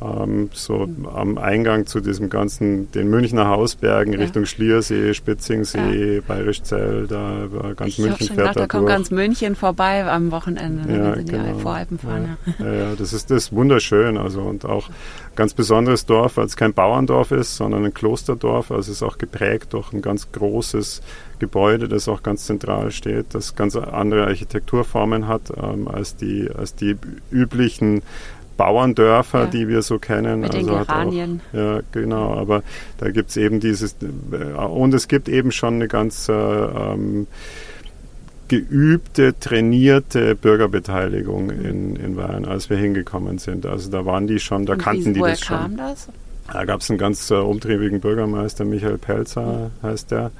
[0.00, 4.18] ähm, so am Eingang zu diesem ganzen, den Münchner Hausbergen ja.
[4.18, 6.20] Richtung Schliersee, Spitzingsee, ja.
[6.26, 10.30] Bayerischzell, da war ganz ich München fährt gedacht, da, da kommt ganz München vorbei am
[10.32, 11.54] Wochenende, ne, ja, wenn genau.
[11.54, 12.36] die Voralpen fahren.
[12.58, 12.72] Ja.
[12.72, 12.94] Ja.
[12.94, 14.90] das ist das ist wunderschön, also und auch
[15.34, 19.16] ganz besonderes Dorf, weil es kein Bauerndorf ist, sondern ein Klosterdorf, also es ist auch
[19.16, 21.00] geprägt durch ein ganz großes
[21.38, 26.74] Gebäude, das auch ganz zentral steht, das ganz andere Architekturformen hat ähm, als die als
[26.74, 26.96] die
[27.30, 28.02] üblichen
[28.56, 29.46] Bauerndörfer, ja.
[29.46, 30.40] die wir so kennen.
[30.40, 31.40] Mit also den Geranien.
[31.52, 32.62] Auch, ja, genau, aber
[32.98, 37.26] da gibt es eben dieses, äh, und es gibt eben schon eine ganz äh, ähm,
[38.48, 43.66] geübte, trainierte Bürgerbeteiligung in, in Bayern, als wir hingekommen sind.
[43.66, 45.56] Also da waren die schon, da und kannten die das schon.
[45.56, 46.08] Kam das?
[46.52, 49.86] Da gab es einen ganz äh, umtriebigen Bürgermeister, Michael Pelzer mhm.
[49.86, 50.30] heißt der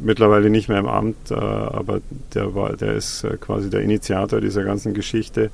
[0.00, 2.00] mittlerweile nicht mehr im Amt, äh, aber
[2.34, 5.50] der war, der ist äh, quasi der Initiator dieser ganzen Geschichte.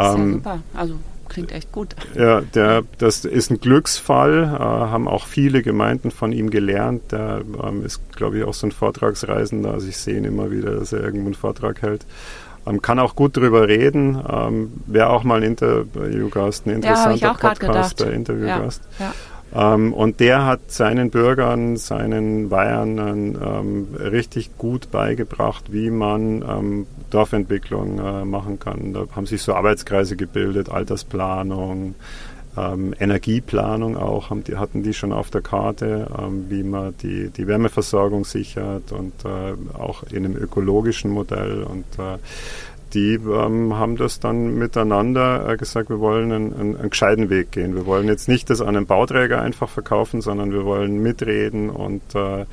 [0.00, 0.58] Ähm, Sehr super.
[0.74, 0.94] Also
[1.28, 1.94] klingt echt gut.
[2.14, 7.12] Ja, der, das ist ein Glücksfall, äh, haben auch viele Gemeinden von ihm gelernt.
[7.12, 9.72] Der ähm, ist, glaube ich, auch so ein Vortragsreisender.
[9.72, 12.04] Also ich sehe ihn immer wieder, dass er irgendwo einen Vortrag hält.
[12.66, 14.22] Ähm, kann auch gut drüber reden.
[14.28, 18.82] Ähm, Wäre auch mal ein Interviewgast, ein interessanter ja, Podcast, der Interviewgast.
[18.98, 19.14] Ja, ja.
[19.54, 26.86] Ähm, und der hat seinen Bürgern, seinen Bayern ähm, richtig gut beigebracht, wie man ähm,
[27.10, 28.92] Dorfentwicklung äh, machen kann.
[28.92, 31.96] Da haben sich so Arbeitskreise gebildet, Altersplanung,
[32.56, 37.30] ähm, Energieplanung auch, haben die, hatten die schon auf der Karte, ähm, wie man die,
[37.30, 41.64] die Wärmeversorgung sichert und äh, auch in einem ökologischen Modell.
[41.64, 42.18] Und äh,
[42.94, 47.52] die ähm, haben das dann miteinander äh, gesagt, wir wollen einen, einen, einen, gescheiten Weg
[47.52, 47.74] gehen.
[47.74, 52.02] Wir wollen jetzt nicht das an einen Bauträger einfach verkaufen, sondern wir wollen mitreden und
[52.14, 52.44] äh,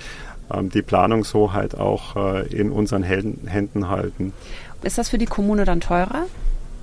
[0.53, 4.33] ähm, die Planungshoheit auch äh, in unseren Händen halten.
[4.83, 6.25] Ist das für die Kommune dann teurer?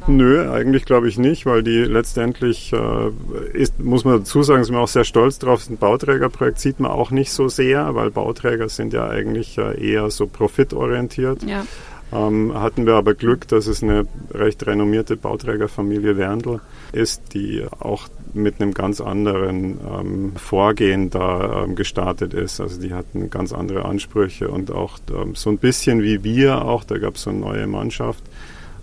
[0.06, 3.10] Nö, eigentlich glaube ich nicht, weil die letztendlich, äh,
[3.54, 6.90] ist, muss man dazu sagen, sind wir auch sehr stolz drauf, ein Bauträgerprojekt sieht man
[6.90, 11.42] auch nicht so sehr, weil Bauträger sind ja eigentlich äh, eher so profitorientiert.
[11.44, 11.64] Ja.
[12.14, 16.60] Ähm, hatten wir aber Glück, dass es eine recht renommierte Bauträgerfamilie Werndl
[16.92, 22.60] ist, die auch mit einem ganz anderen ähm, Vorgehen da ähm, gestartet ist.
[22.60, 26.84] Also die hatten ganz andere Ansprüche und auch ähm, so ein bisschen wie wir auch,
[26.84, 28.22] da gab es so eine neue Mannschaft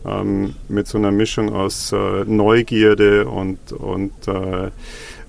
[0.05, 4.71] ähm, mit so einer Mischung aus äh, Neugierde und, und äh,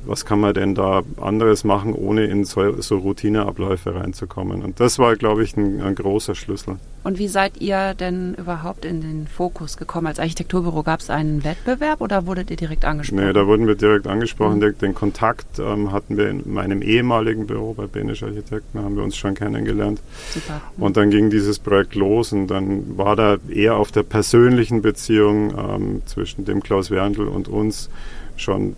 [0.05, 4.63] was kann man denn da anderes machen, ohne in so, so Routineabläufe reinzukommen.
[4.63, 6.77] Und das war, glaube ich, ein, ein, großer Schlüssel.
[7.05, 10.07] Und wie seid ihr denn überhaupt in den Fokus gekommen?
[10.07, 13.27] Als Architekturbüro gab es einen Wettbewerb oder wurdet ihr direkt angesprochen?
[13.27, 14.59] Nee, da wurden wir direkt angesprochen.
[14.59, 14.79] Mhm.
[14.79, 19.17] Den Kontakt ähm, hatten wir in meinem ehemaligen Büro bei Benisch Architekten, haben wir uns
[19.17, 20.01] schon kennengelernt.
[20.33, 20.61] Super.
[20.77, 20.83] Mhm.
[20.83, 25.53] Und dann ging dieses Projekt los und dann war da eher auf der persönlichen Beziehung
[25.57, 27.91] ähm, zwischen dem Klaus Werndl und uns
[28.37, 28.77] schon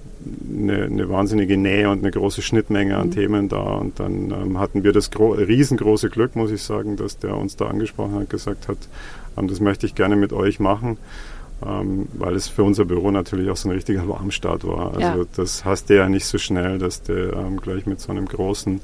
[0.50, 3.12] eine, eine, wahnsinnige Nähe und eine große Schnittmenge an mhm.
[3.12, 3.62] Themen da.
[3.62, 7.66] Und dann ähm, hatten wir das riesengroße Glück, muss ich sagen, dass der uns da
[7.66, 8.78] angesprochen hat, gesagt hat,
[9.36, 10.98] ähm, das möchte ich gerne mit euch machen.
[11.64, 14.94] Ähm, weil es für unser Büro natürlich auch so ein richtiger Warmstart war.
[14.94, 15.24] Also ja.
[15.36, 18.80] das hast du ja nicht so schnell, dass du ähm, gleich mit so einem großen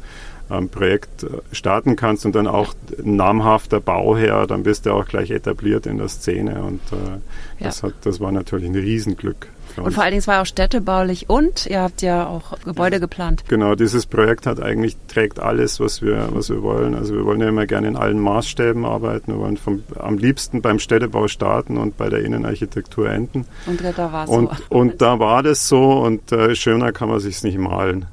[0.50, 5.30] ähm, Projekt äh, starten kannst und dann auch namhafter Bauherr, dann bist du auch gleich
[5.30, 7.20] etabliert in der Szene und äh, ja.
[7.58, 9.48] das, hat, das war natürlich ein Riesenglück.
[9.76, 13.44] Und vor allen Dingen, es war auch städtebaulich und ihr habt ja auch Gebäude geplant.
[13.48, 16.94] Genau, dieses Projekt hat eigentlich, trägt alles, was wir, was wir wollen.
[16.94, 19.32] Also wir wollen ja immer gerne in allen Maßstäben arbeiten.
[19.32, 23.46] Wir wollen vom, am liebsten beim Städtebau starten und bei der Innenarchitektur enden.
[23.66, 24.50] Und da war es so.
[24.70, 28.06] Und da war das so und äh, schöner kann man sich nicht malen.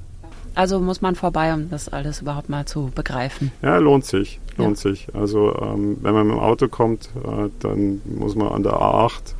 [0.55, 3.51] Also muss man vorbei, um das alles überhaupt mal zu begreifen.
[3.61, 4.89] Ja, lohnt sich, lohnt ja.
[4.89, 5.07] sich.
[5.13, 9.35] Also ähm, wenn man mit dem Auto kommt, äh, dann muss man an der A8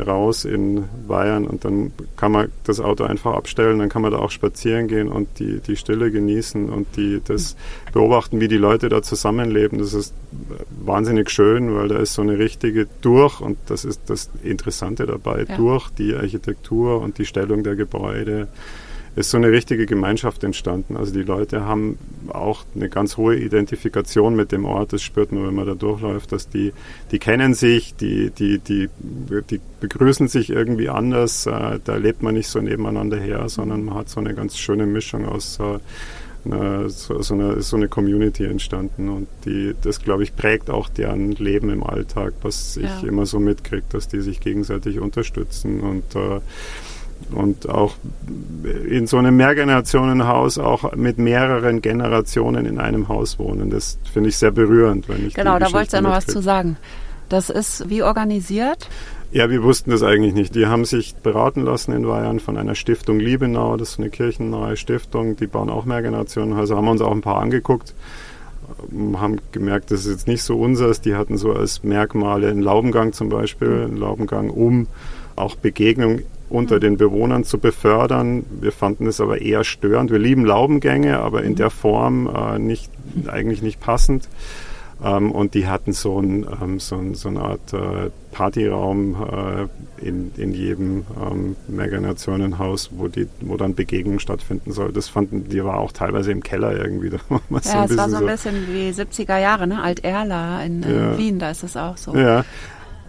[0.00, 4.18] raus in Bayern und dann kann man das Auto einfach abstellen, dann kann man da
[4.18, 7.56] auch spazieren gehen und die, die Stille genießen und die, das
[7.92, 9.78] beobachten, wie die Leute da zusammenleben.
[9.78, 10.14] Das ist
[10.84, 15.44] wahnsinnig schön, weil da ist so eine richtige durch und das ist das Interessante dabei,
[15.48, 15.56] ja.
[15.56, 18.48] durch die Architektur und die Stellung der Gebäude
[19.20, 20.96] ist so eine richtige Gemeinschaft entstanden.
[20.96, 24.92] Also die Leute haben auch eine ganz hohe Identifikation mit dem Ort.
[24.92, 26.72] Das spürt man, wenn man da durchläuft, dass die,
[27.10, 28.88] die kennen sich, die, die, die,
[29.50, 31.46] die begrüßen sich irgendwie anders.
[31.46, 34.86] Äh, da lebt man nicht so nebeneinander her, sondern man hat so eine ganz schöne
[34.86, 35.58] Mischung aus
[36.44, 40.88] eine, so, so, eine, so eine Community entstanden und die, das glaube ich prägt auch
[40.88, 43.08] deren Leben im Alltag, was ich ja.
[43.08, 46.40] immer so mitkriege, dass die sich gegenseitig unterstützen und äh,
[47.30, 47.94] und auch
[48.88, 53.70] in so einem Mehrgenerationenhaus auch mit mehreren Generationen in einem Haus wohnen.
[53.70, 55.08] Das finde ich sehr berührend.
[55.08, 56.76] Wenn ich genau, da wolltest du ja noch was zu sagen.
[57.28, 58.88] Das ist wie organisiert?
[59.32, 60.56] Ja, wir wussten das eigentlich nicht.
[60.56, 63.76] Die haben sich beraten lassen in Bayern von einer Stiftung Liebenau.
[63.76, 65.36] Das ist eine kirchennahe Stiftung.
[65.36, 66.76] Die bauen auch Mehrgenerationenhäuser.
[66.76, 67.94] Haben wir uns auch ein paar angeguckt
[69.14, 71.00] haben gemerkt, das ist jetzt nicht so unseres.
[71.00, 74.86] Die hatten so als Merkmale einen Laubengang zum Beispiel, einen Laubengang um
[75.36, 76.20] auch Begegnung
[76.50, 78.44] unter den Bewohnern zu befördern.
[78.60, 80.10] Wir fanden es aber eher störend.
[80.10, 82.90] Wir lieben Laubengänge, aber in der Form äh, nicht,
[83.28, 84.28] eigentlich nicht passend.
[85.02, 90.06] Ähm, und die hatten so, ein, ähm, so, ein, so eine Art äh, Partyraum äh,
[90.06, 94.92] in, in jedem ähm, Mehrgenerationenhaus, wo, die, wo dann Begegnung stattfinden soll.
[94.92, 97.10] Das fanden die war auch teilweise im Keller irgendwie.
[97.20, 99.82] Da ja, so es war so ein bisschen wie 70er Jahre, ne?
[99.82, 101.18] Alt-Erla in, in ja.
[101.18, 102.14] Wien, da ist es auch so.
[102.14, 102.44] Ja,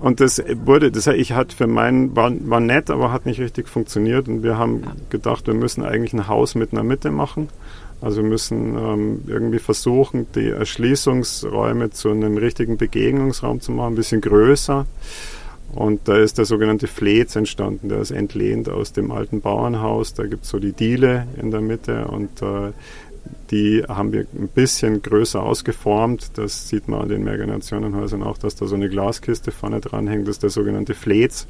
[0.01, 3.69] und das wurde, das ich hat für meinen, war, war nett, aber hat nicht richtig
[3.69, 4.27] funktioniert.
[4.27, 7.49] Und wir haben gedacht, wir müssen eigentlich ein Haus mit einer Mitte machen.
[8.01, 13.95] Also wir müssen ähm, irgendwie versuchen, die Erschließungsräume zu einem richtigen Begegnungsraum zu machen, ein
[13.95, 14.87] bisschen größer.
[15.73, 20.15] Und da ist der sogenannte Fleetz entstanden, der ist entlehnt aus dem alten Bauernhaus.
[20.15, 22.71] Da gibt es so die Diele in der Mitte und äh,
[23.51, 26.37] die haben wir ein bisschen größer ausgeformt.
[26.37, 30.27] Das sieht man an den Mehrgenerationenhäusern auch, dass da so eine Glaskiste vorne dran hängt.
[30.27, 31.47] Das ist der sogenannte Fleetz,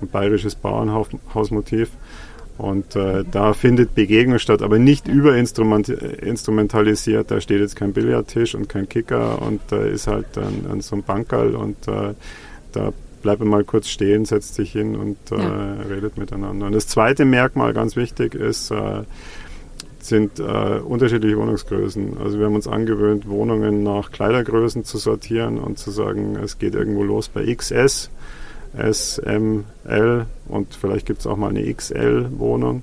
[0.00, 1.90] ein bayerisches Bauernhausmotiv.
[2.56, 7.28] Und äh, da findet Begegnung statt, aber nicht überinstrumentalisiert.
[7.30, 10.94] Da steht jetzt kein Billardtisch und kein Kicker und da ist halt ein, ein so
[10.94, 12.14] ein Bankerl und äh,
[12.70, 15.74] da bleibt man mal kurz stehen, setzt sich hin und äh, ja.
[15.88, 16.66] redet miteinander.
[16.66, 19.02] Und das zweite Merkmal, ganz wichtig, ist, äh,
[20.04, 22.18] sind äh, unterschiedliche Wohnungsgrößen.
[22.22, 26.74] Also wir haben uns angewöhnt, Wohnungen nach Kleidergrößen zu sortieren und zu sagen, es geht
[26.74, 28.10] irgendwo los bei XS,
[28.76, 32.82] S, M, L und vielleicht gibt es auch mal eine XL-Wohnung.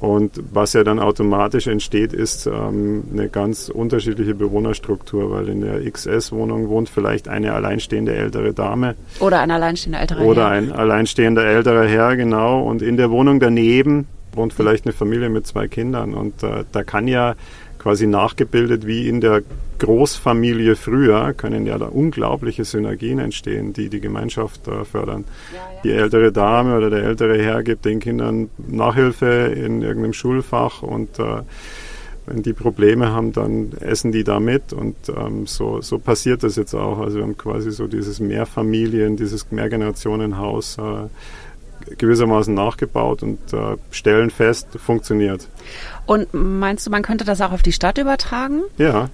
[0.00, 5.90] Und was ja dann automatisch entsteht, ist ähm, eine ganz unterschiedliche Bewohnerstruktur, weil in der
[5.90, 8.96] XS-Wohnung wohnt vielleicht eine alleinstehende ältere Dame.
[9.20, 10.26] Oder ein alleinstehender älterer Herr.
[10.26, 12.62] Oder ein alleinstehender älterer Herr, genau.
[12.64, 16.84] Und in der Wohnung daneben wohnt vielleicht eine Familie mit zwei Kindern und äh, da
[16.84, 17.34] kann ja
[17.78, 19.42] quasi nachgebildet wie in der
[19.78, 25.24] Großfamilie früher, können ja da unglaubliche Synergien entstehen, die die Gemeinschaft äh, fördern.
[25.52, 25.80] Ja, ja.
[25.82, 31.18] Die ältere Dame oder der ältere Herr gibt den Kindern Nachhilfe in irgendeinem Schulfach und
[31.18, 31.42] äh,
[32.26, 36.56] wenn die Probleme haben, dann essen die da mit und ähm, so, so passiert das
[36.56, 37.00] jetzt auch.
[37.00, 41.08] Also wir haben quasi so dieses Mehrfamilien, dieses Mehrgenerationenhaus äh,
[41.98, 45.48] gewissermaßen nachgebaut und äh, stellen fest, funktioniert.
[46.06, 48.62] Und meinst du, man könnte das auch auf die Stadt übertragen?
[48.78, 49.10] Ja.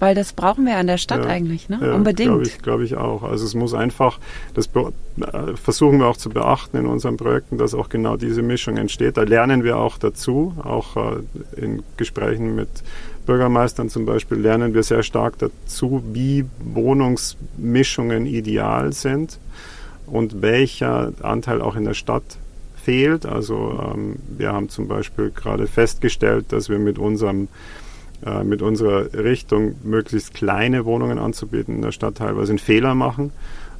[0.00, 1.78] Weil das brauchen wir an der Stadt ja, eigentlich, ne?
[1.80, 2.28] Ja, Unbedingt.
[2.28, 3.22] Glaube ich, glaube ich auch.
[3.22, 4.18] Also es muss einfach,
[4.52, 8.76] das äh, versuchen wir auch zu beachten in unseren Projekten, dass auch genau diese Mischung
[8.76, 9.16] entsteht.
[9.16, 11.00] Da lernen wir auch dazu, auch äh,
[11.56, 12.68] in Gesprächen mit
[13.24, 19.38] Bürgermeistern zum Beispiel lernen wir sehr stark dazu, wie Wohnungsmischungen ideal sind
[20.06, 22.38] und welcher Anteil auch in der Stadt
[22.76, 23.26] fehlt.
[23.26, 27.48] Also ähm, wir haben zum Beispiel gerade festgestellt, dass wir mit unserem
[28.24, 33.32] äh, mit unserer Richtung möglichst kleine Wohnungen anzubieten in der Stadt teilweise einen Fehler machen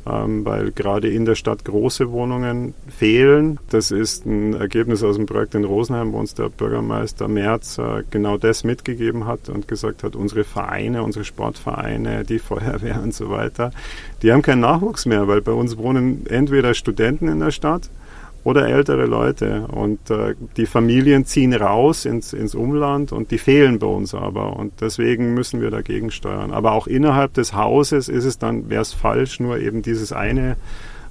[0.04, 3.58] weil gerade in der Stadt große Wohnungen fehlen.
[3.70, 8.02] Das ist ein Ergebnis aus dem Projekt in Rosenheim, wo uns der Bürgermeister Merz äh,
[8.10, 13.30] genau das mitgegeben hat und gesagt hat, unsere Vereine, unsere Sportvereine, die Feuerwehr und so
[13.30, 13.70] weiter,
[14.22, 17.88] die haben keinen Nachwuchs mehr, weil bei uns wohnen entweder Studenten in der Stadt,
[18.44, 19.66] oder ältere Leute.
[19.68, 24.56] Und äh, die Familien ziehen raus ins, ins Umland und die fehlen bei uns aber.
[24.56, 26.52] Und deswegen müssen wir dagegen steuern.
[26.52, 30.56] Aber auch innerhalb des Hauses ist es dann, wäre es falsch, nur eben dieses eine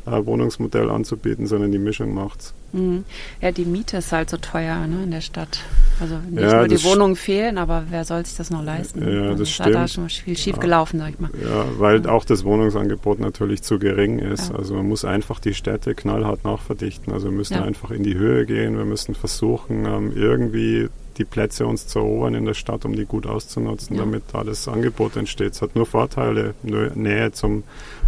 [0.05, 2.53] äh, Wohnungsmodell anzubieten, sondern die Mischung macht's.
[2.73, 3.05] Mhm.
[3.41, 5.59] Ja, die Miete ist halt so teuer ne, in der Stadt.
[5.99, 9.01] Also nicht ja, nur die Wohnungen fehlen, aber wer soll sich das noch leisten?
[9.01, 9.75] Ja, also das stimmt.
[9.75, 11.05] Da ist schon viel schief gelaufen, ja.
[11.05, 11.29] sag ich mal.
[11.41, 12.11] Ja, weil ja.
[12.11, 14.49] auch das Wohnungsangebot natürlich zu gering ist.
[14.49, 14.55] Ja.
[14.55, 17.13] Also man muss einfach die Städte knallhart nachverdichten.
[17.13, 18.77] Also wir müssen einfach in die Höhe gehen.
[18.77, 23.05] Wir müssen versuchen, ähm, irgendwie die Plätze uns zu erobern in der Stadt, um die
[23.05, 25.53] gut auszunutzen, damit da das Angebot entsteht.
[25.53, 27.63] Es hat nur Vorteile, Nähe zum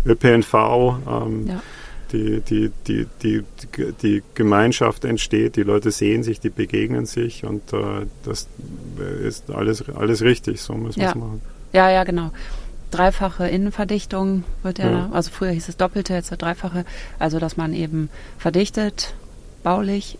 [0.05, 0.53] ÖPNV.
[1.08, 1.49] Ähm,
[2.11, 3.43] die, die, die, die,
[4.01, 8.47] die Gemeinschaft entsteht, die Leute sehen sich, die begegnen sich und äh, das
[9.23, 11.41] ist alles, alles richtig, so müssen wir es machen.
[11.73, 12.31] Ja, ja, genau.
[12.91, 16.85] Dreifache Innenverdichtung wird ja, ja, also früher hieß es doppelte, jetzt wird dreifache,
[17.19, 19.13] also dass man eben verdichtet,
[19.63, 20.17] baulich,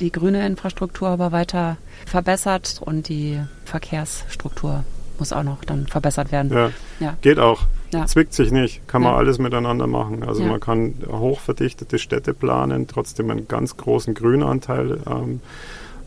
[0.00, 4.84] die grüne Infrastruktur aber weiter verbessert und die Verkehrsstruktur
[5.18, 6.52] muss auch noch dann verbessert werden.
[6.52, 7.16] Ja, ja.
[7.20, 7.66] geht auch.
[7.92, 8.06] Ja.
[8.06, 9.18] Zwickt sich nicht, kann man ja.
[9.18, 10.22] alles miteinander machen.
[10.22, 10.48] Also ja.
[10.48, 15.40] man kann hochverdichtete Städte planen, trotzdem einen ganz großen Grünanteil ähm,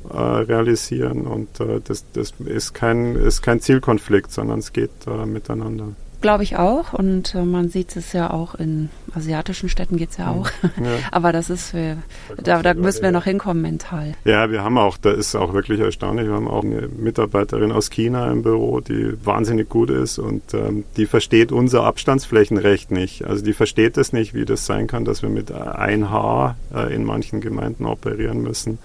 [0.09, 5.25] äh, realisieren und äh, das, das ist, kein, ist kein Zielkonflikt, sondern es geht äh,
[5.25, 5.89] miteinander.
[6.21, 6.93] Glaube ich auch.
[6.93, 10.49] Und äh, man sieht es ja auch in asiatischen Städten geht es ja auch.
[10.63, 10.91] Ja.
[11.11, 11.97] Aber das ist, wir,
[12.41, 14.13] da, da müssen wir noch hinkommen mental.
[14.23, 17.89] Ja, wir haben auch, da ist auch wirklich erstaunlich, wir haben auch eine Mitarbeiterin aus
[17.89, 23.25] China im Büro, die wahnsinnig gut ist und ähm, die versteht unser Abstandsflächenrecht nicht.
[23.25, 26.93] Also die versteht es nicht, wie das sein kann, dass wir mit ein Haar äh,
[26.93, 28.79] in manchen Gemeinden operieren müssen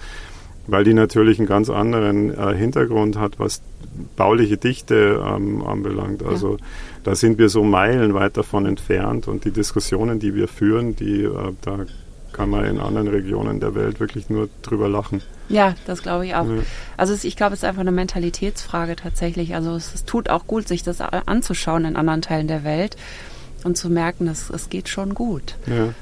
[0.68, 3.62] weil die natürlich einen ganz anderen äh, Hintergrund hat, was
[4.16, 6.22] bauliche Dichte ähm, anbelangt.
[6.24, 6.64] Also ja.
[7.06, 11.52] Da sind wir so meilenweit davon entfernt und die Diskussionen, die wir führen, die äh,
[11.60, 11.86] da
[12.32, 15.22] kann man in anderen Regionen der Welt wirklich nur drüber lachen.
[15.48, 16.44] Ja, das glaube ich auch.
[16.44, 16.56] Ja.
[16.96, 19.54] Also es, ich glaube, es ist einfach eine Mentalitätsfrage tatsächlich.
[19.54, 22.96] Also es, es, tut auch gut, sich das anzuschauen in anderen Teilen der Welt
[23.62, 25.54] und zu merken, dass es geht schon gut.
[25.66, 25.94] Ja.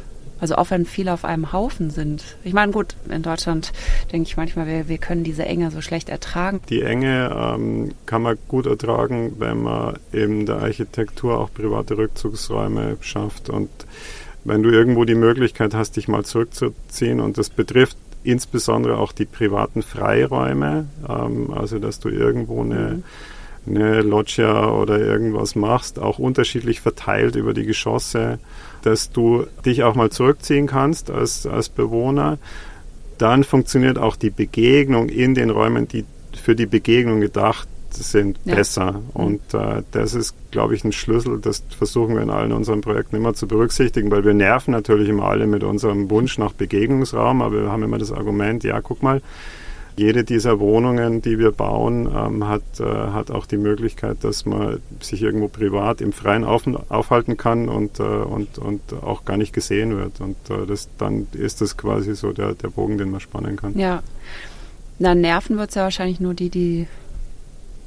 [0.45, 2.23] Also auch wenn viele auf einem Haufen sind.
[2.45, 3.73] Ich meine, gut, in Deutschland
[4.13, 6.61] denke ich manchmal, wir, wir können diese Enge so schlecht ertragen.
[6.69, 12.99] Die Enge ähm, kann man gut ertragen, wenn man in der Architektur auch private Rückzugsräume
[13.01, 13.49] schafft.
[13.49, 13.71] Und
[14.45, 19.25] wenn du irgendwo die Möglichkeit hast, dich mal zurückzuziehen, und das betrifft insbesondere auch die
[19.25, 23.05] privaten Freiräume, ähm, also dass du irgendwo eine mhm
[23.67, 28.39] eine Loggia oder irgendwas machst, auch unterschiedlich verteilt über die Geschosse,
[28.83, 32.39] dass du dich auch mal zurückziehen kannst als, als Bewohner.
[33.19, 38.57] Dann funktioniert auch die Begegnung in den Räumen, die für die Begegnung gedacht sind, ja.
[38.57, 38.93] besser.
[38.93, 39.01] Mhm.
[39.15, 41.41] Und äh, das ist, glaube ich, ein Schlüssel.
[41.41, 45.25] Das versuchen wir in allen unseren Projekten immer zu berücksichtigen, weil wir nerven natürlich immer
[45.25, 49.23] alle mit unserem Wunsch nach Begegnungsraum, aber wir haben immer das Argument, ja, guck mal,
[49.97, 54.81] jede dieser Wohnungen, die wir bauen, ähm, hat, äh, hat auch die Möglichkeit, dass man
[55.01, 59.53] sich irgendwo privat im Freien auf, aufhalten kann und, äh, und, und auch gar nicht
[59.53, 60.21] gesehen wird.
[60.21, 63.79] Und äh, das, dann ist das quasi so der, der Bogen, den man spannen kann.
[63.79, 64.03] Ja.
[64.99, 66.87] Na, nerven wird es ja wahrscheinlich nur die, die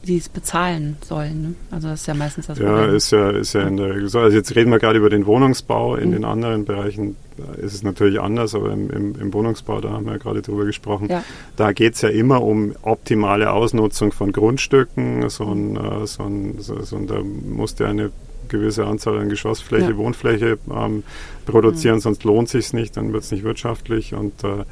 [0.08, 1.42] die es bezahlen sollen.
[1.42, 1.56] Ne?
[1.70, 2.76] Also das ist ja meistens das Problem.
[2.76, 4.20] Ja, ist ja, ist ja in der Regel so.
[4.20, 5.96] Also jetzt reden wir gerade über den Wohnungsbau.
[5.96, 6.14] In mhm.
[6.14, 7.16] den anderen Bereichen
[7.58, 10.66] ist es natürlich anders, aber im, im, im Wohnungsbau, da haben wir ja gerade drüber
[10.66, 11.24] gesprochen, ja.
[11.56, 15.30] da geht es ja immer um optimale Ausnutzung von Grundstücken.
[15.30, 18.12] So ein, äh, so ein, so, so ein, da musste eine
[18.48, 19.98] gewisse Anzahl an Geschossfläche, ja.
[19.98, 21.04] Wohnfläche ähm,
[21.46, 22.02] produzieren, mhm.
[22.02, 24.64] sonst lohnt sich nicht, dann wird es nicht wirtschaftlich und äh,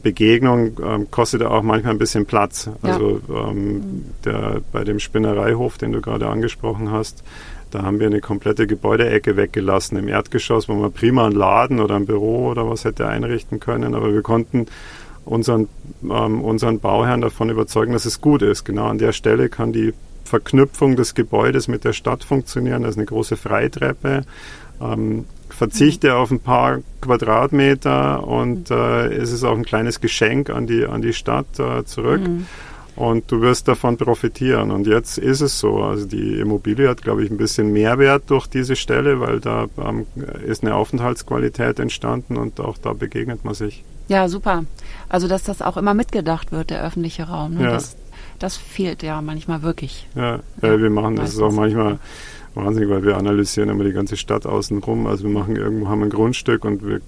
[0.00, 2.70] Begegnung ähm, kostet auch manchmal ein bisschen Platz.
[2.82, 7.22] Also ähm, der, bei dem Spinnereihof, den du gerade angesprochen hast,
[7.70, 11.94] da haben wir eine komplette Gebäudeecke weggelassen im Erdgeschoss, wo man prima einen Laden oder
[11.94, 13.94] ein Büro oder was hätte einrichten können.
[13.94, 14.66] Aber wir konnten
[15.24, 15.68] unseren,
[16.02, 18.64] ähm, unseren Bauherrn davon überzeugen, dass es gut ist.
[18.64, 22.82] Genau an der Stelle kann die Verknüpfung des Gebäudes mit der Stadt funktionieren.
[22.82, 24.24] Das ist eine große Freitreppe.
[24.80, 25.26] Ähm,
[25.60, 30.86] verzichte auf ein paar Quadratmeter und äh, es ist auch ein kleines Geschenk an die,
[30.86, 32.22] an die Stadt äh, zurück.
[32.22, 32.46] Mhm.
[32.96, 34.70] Und du wirst davon profitieren.
[34.70, 35.82] Und jetzt ist es so.
[35.82, 40.06] Also die Immobilie hat, glaube ich, ein bisschen Mehrwert durch diese Stelle, weil da ähm,
[40.46, 43.84] ist eine Aufenthaltsqualität entstanden und auch da begegnet man sich.
[44.08, 44.64] Ja, super.
[45.10, 47.54] Also dass das auch immer mitgedacht wird, der öffentliche Raum.
[47.56, 47.64] Ne?
[47.64, 47.70] Ja.
[47.72, 47.96] Das,
[48.40, 50.08] das fehlt ja manchmal wirklich.
[50.16, 51.98] Ja, ja wir machen das auch manchmal
[52.54, 55.06] wahnsinnig, weil wir analysieren immer die ganze Stadt außenrum.
[55.06, 57.00] Also wir machen irgendwo haben ein Grundstück und wir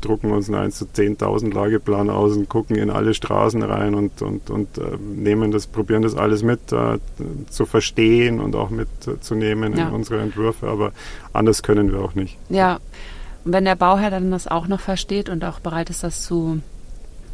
[0.00, 4.20] drucken uns einen 1 zu 10.000 Lageplan aus und gucken in alle Straßen rein und,
[4.20, 6.98] und, und äh, nehmen das, probieren das alles mit äh,
[7.48, 9.88] zu verstehen und auch mitzunehmen ja.
[9.88, 10.68] in unsere Entwürfe.
[10.68, 10.92] Aber
[11.32, 12.36] anders können wir auch nicht.
[12.50, 12.80] Ja,
[13.44, 16.60] und wenn der Bauherr dann das auch noch versteht und auch bereit ist, das zu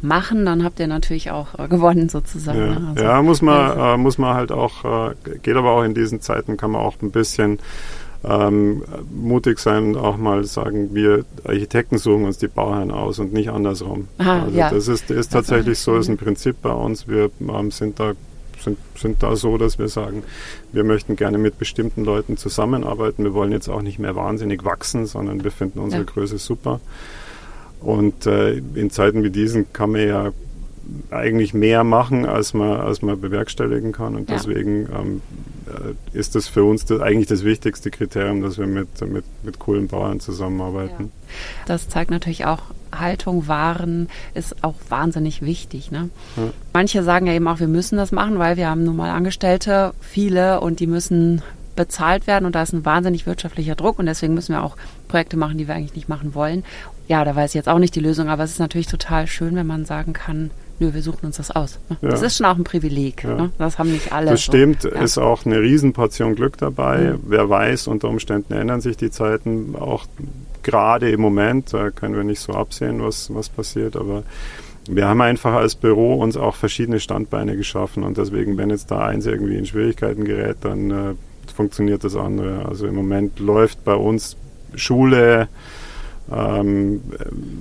[0.01, 2.59] machen, dann habt ihr natürlich auch äh, gewonnen sozusagen.
[2.59, 2.87] Ja, ne?
[2.89, 3.81] also, ja muss man, also.
[3.81, 6.95] äh, muss man halt auch, äh, geht aber auch in diesen Zeiten, kann man auch
[7.01, 7.59] ein bisschen
[8.23, 13.31] ähm, mutig sein und auch mal sagen, wir Architekten suchen uns die Bauherren aus und
[13.31, 14.07] nicht andersrum.
[14.17, 14.69] Aha, also ja.
[14.69, 17.07] das ist, ist tatsächlich so, ist ein Prinzip bei uns.
[17.07, 18.13] Wir ähm, sind da
[18.61, 20.23] sind, sind da so, dass wir sagen,
[20.73, 23.23] wir möchten gerne mit bestimmten Leuten zusammenarbeiten.
[23.23, 26.11] Wir wollen jetzt auch nicht mehr wahnsinnig wachsen, sondern wir finden unsere ja.
[26.11, 26.79] Größe super.
[27.81, 30.31] Und äh, in Zeiten wie diesen kann man ja
[31.11, 34.15] eigentlich mehr machen, als man, als man bewerkstelligen kann.
[34.15, 34.35] Und ja.
[34.35, 35.21] deswegen ähm,
[35.67, 39.59] äh, ist das für uns das, eigentlich das wichtigste Kriterium, dass wir mit, mit, mit
[39.59, 41.03] coolen Bauern zusammenarbeiten.
[41.03, 41.33] Ja.
[41.67, 45.91] Das zeigt natürlich auch, Haltung, Waren ist auch wahnsinnig wichtig.
[45.91, 46.09] Ne?
[46.37, 46.43] Ja.
[46.73, 49.93] Manche sagen ja eben auch, wir müssen das machen, weil wir haben nun mal Angestellte,
[50.01, 51.43] viele, und die müssen
[51.79, 54.75] bezahlt werden und da ist ein wahnsinnig wirtschaftlicher Druck und deswegen müssen wir auch
[55.07, 56.65] Projekte machen, die wir eigentlich nicht machen wollen.
[57.07, 59.55] Ja, da weiß ich jetzt auch nicht die Lösung, aber es ist natürlich total schön,
[59.55, 61.79] wenn man sagen kann, nö, wir suchen uns das aus.
[61.89, 61.97] Ne?
[62.01, 62.09] Ja.
[62.09, 63.23] Das ist schon auch ein Privileg.
[63.23, 63.33] Ja.
[63.33, 63.51] Ne?
[63.57, 64.31] Das haben nicht alle.
[64.31, 64.89] Das stimmt, so.
[64.89, 65.01] ja.
[65.01, 67.13] ist auch eine Riesenportion Glück dabei.
[67.13, 67.19] Mhm.
[67.27, 70.05] Wer weiß, unter Umständen ändern sich die Zeiten auch
[70.61, 71.73] gerade im Moment.
[71.73, 74.23] Da können wir nicht so absehen, was, was passiert, aber
[74.89, 79.05] wir haben einfach als Büro uns auch verschiedene Standbeine geschaffen und deswegen, wenn jetzt da
[79.05, 81.13] eins irgendwie in Schwierigkeiten gerät, dann äh,
[81.59, 82.65] funktioniert das andere.
[82.69, 84.37] Also im Moment läuft bei uns
[84.75, 85.49] Schule,
[86.31, 87.01] ähm,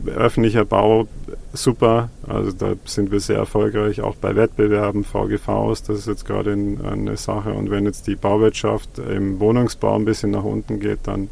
[0.07, 1.09] öffentlicher Bau
[1.53, 6.53] super, also da sind wir sehr erfolgreich, auch bei Wettbewerben, VGVs, das ist jetzt gerade
[6.53, 7.53] eine Sache.
[7.55, 11.29] Und wenn jetzt die Bauwirtschaft im Wohnungsbau ein bisschen nach unten geht, dann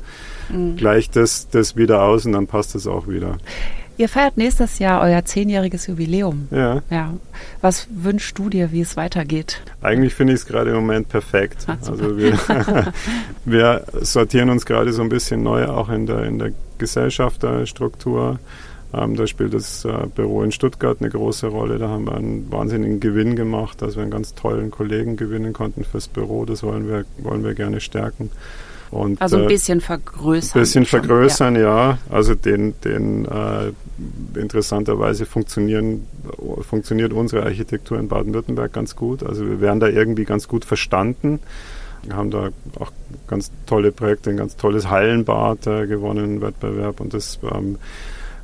[0.49, 0.75] mhm.
[0.75, 3.39] gleicht das, das wieder aus und dann passt das auch wieder.
[3.99, 6.49] Ihr feiert nächstes Jahr euer zehnjähriges Jubiläum.
[6.51, 6.83] Ja.
[6.91, 7.15] ja.
[7.63, 9.63] Was wünschst du dir, wie es weitergeht?
[9.81, 11.65] Eigentlich finde ich es gerade im Moment perfekt.
[11.67, 12.39] Ah, also wir,
[13.47, 18.39] wir sortieren uns gerade so ein bisschen neu, auch in der, in der Gesellschafterstruktur.
[18.93, 21.79] Ähm, da spielt das äh, Büro in Stuttgart eine große Rolle.
[21.79, 25.85] Da haben wir einen wahnsinnigen Gewinn gemacht, dass wir einen ganz tollen Kollegen gewinnen konnten
[25.85, 26.45] fürs Büro.
[26.45, 28.31] Das wollen wir, wollen wir gerne stärken.
[28.91, 30.59] Und, also ein äh, bisschen vergrößern.
[30.59, 31.91] Ein bisschen schon, vergrößern, ja.
[31.91, 31.99] ja.
[32.11, 33.73] Also den, den äh,
[34.39, 36.07] interessanterweise funktionieren,
[36.63, 39.23] funktioniert unsere Architektur in Baden-Württemberg ganz gut.
[39.23, 41.41] Also wir werden da irgendwie ganz gut verstanden.
[42.05, 42.93] Wir haben da auch
[43.27, 47.79] ganz tolle Projekte, ein ganz tolles Hallenbad äh, gewonnen, Wettbewerb und das ähm,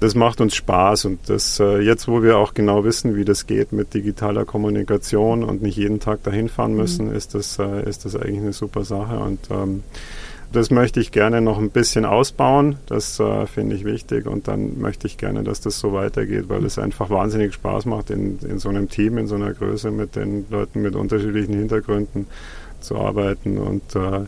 [0.02, 3.46] das macht uns Spaß und das äh, jetzt, wo wir auch genau wissen, wie das
[3.46, 7.14] geht mit digitaler Kommunikation und nicht jeden Tag dahin fahren müssen, mhm.
[7.14, 9.84] ist das äh, ist das eigentlich eine super Sache und ähm,
[10.52, 12.76] das möchte ich gerne noch ein bisschen ausbauen.
[12.86, 14.26] Das äh, finde ich wichtig.
[14.26, 18.10] Und dann möchte ich gerne, dass das so weitergeht, weil es einfach wahnsinnig Spaß macht,
[18.10, 22.26] in, in so einem Team, in so einer Größe mit den Leuten mit unterschiedlichen Hintergründen
[22.80, 24.26] zu arbeiten und äh,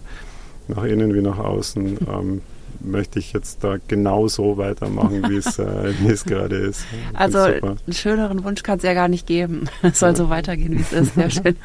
[0.68, 1.98] nach innen wie nach außen.
[2.14, 2.42] Ähm,
[2.80, 6.84] möchte ich jetzt da genauso weitermachen, wie es, äh, es gerade ist.
[7.12, 9.68] Also einen schöneren Wunsch kann es ja gar nicht geben.
[9.82, 10.16] Es soll ja.
[10.16, 11.14] so weitergehen, wie es ist.
[11.14, 11.56] Sehr schön.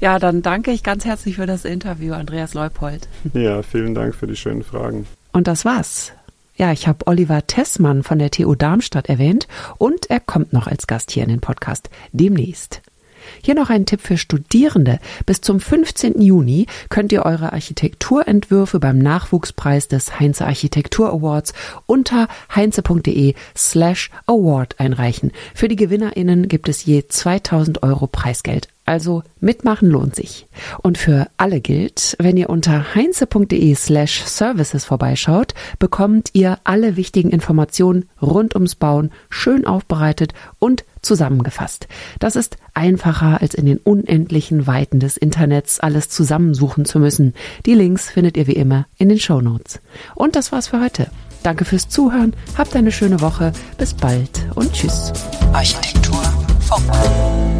[0.00, 3.06] Ja, dann danke ich ganz herzlich für das Interview, Andreas Leupold.
[3.34, 5.06] Ja, vielen Dank für die schönen Fragen.
[5.32, 6.12] Und das war's.
[6.56, 9.46] Ja, ich habe Oliver Tessmann von der TU Darmstadt erwähnt
[9.78, 12.80] und er kommt noch als Gast hier in den Podcast demnächst.
[13.42, 14.98] Hier noch ein Tipp für Studierende.
[15.26, 16.20] Bis zum 15.
[16.20, 21.52] Juni könnt ihr eure Architekturentwürfe beim Nachwuchspreis des Heinze Architektur Awards
[21.86, 25.32] unter heinze.de slash award einreichen.
[25.54, 28.68] Für die GewinnerInnen gibt es je 2000 Euro Preisgeld.
[28.90, 30.48] Also mitmachen lohnt sich.
[30.82, 37.30] Und für alle gilt, wenn ihr unter heinze.de slash services vorbeischaut, bekommt ihr alle wichtigen
[37.30, 41.86] Informationen rund ums Bauen schön aufbereitet und zusammengefasst.
[42.18, 47.34] Das ist einfacher, als in den unendlichen Weiten des Internets alles zusammensuchen zu müssen.
[47.66, 49.78] Die Links findet ihr wie immer in den Show Notes.
[50.16, 51.12] Und das war's für heute.
[51.44, 55.12] Danke fürs Zuhören, habt eine schöne Woche, bis bald und tschüss.
[55.52, 56.20] Architektur
[56.66, 57.59] Funk.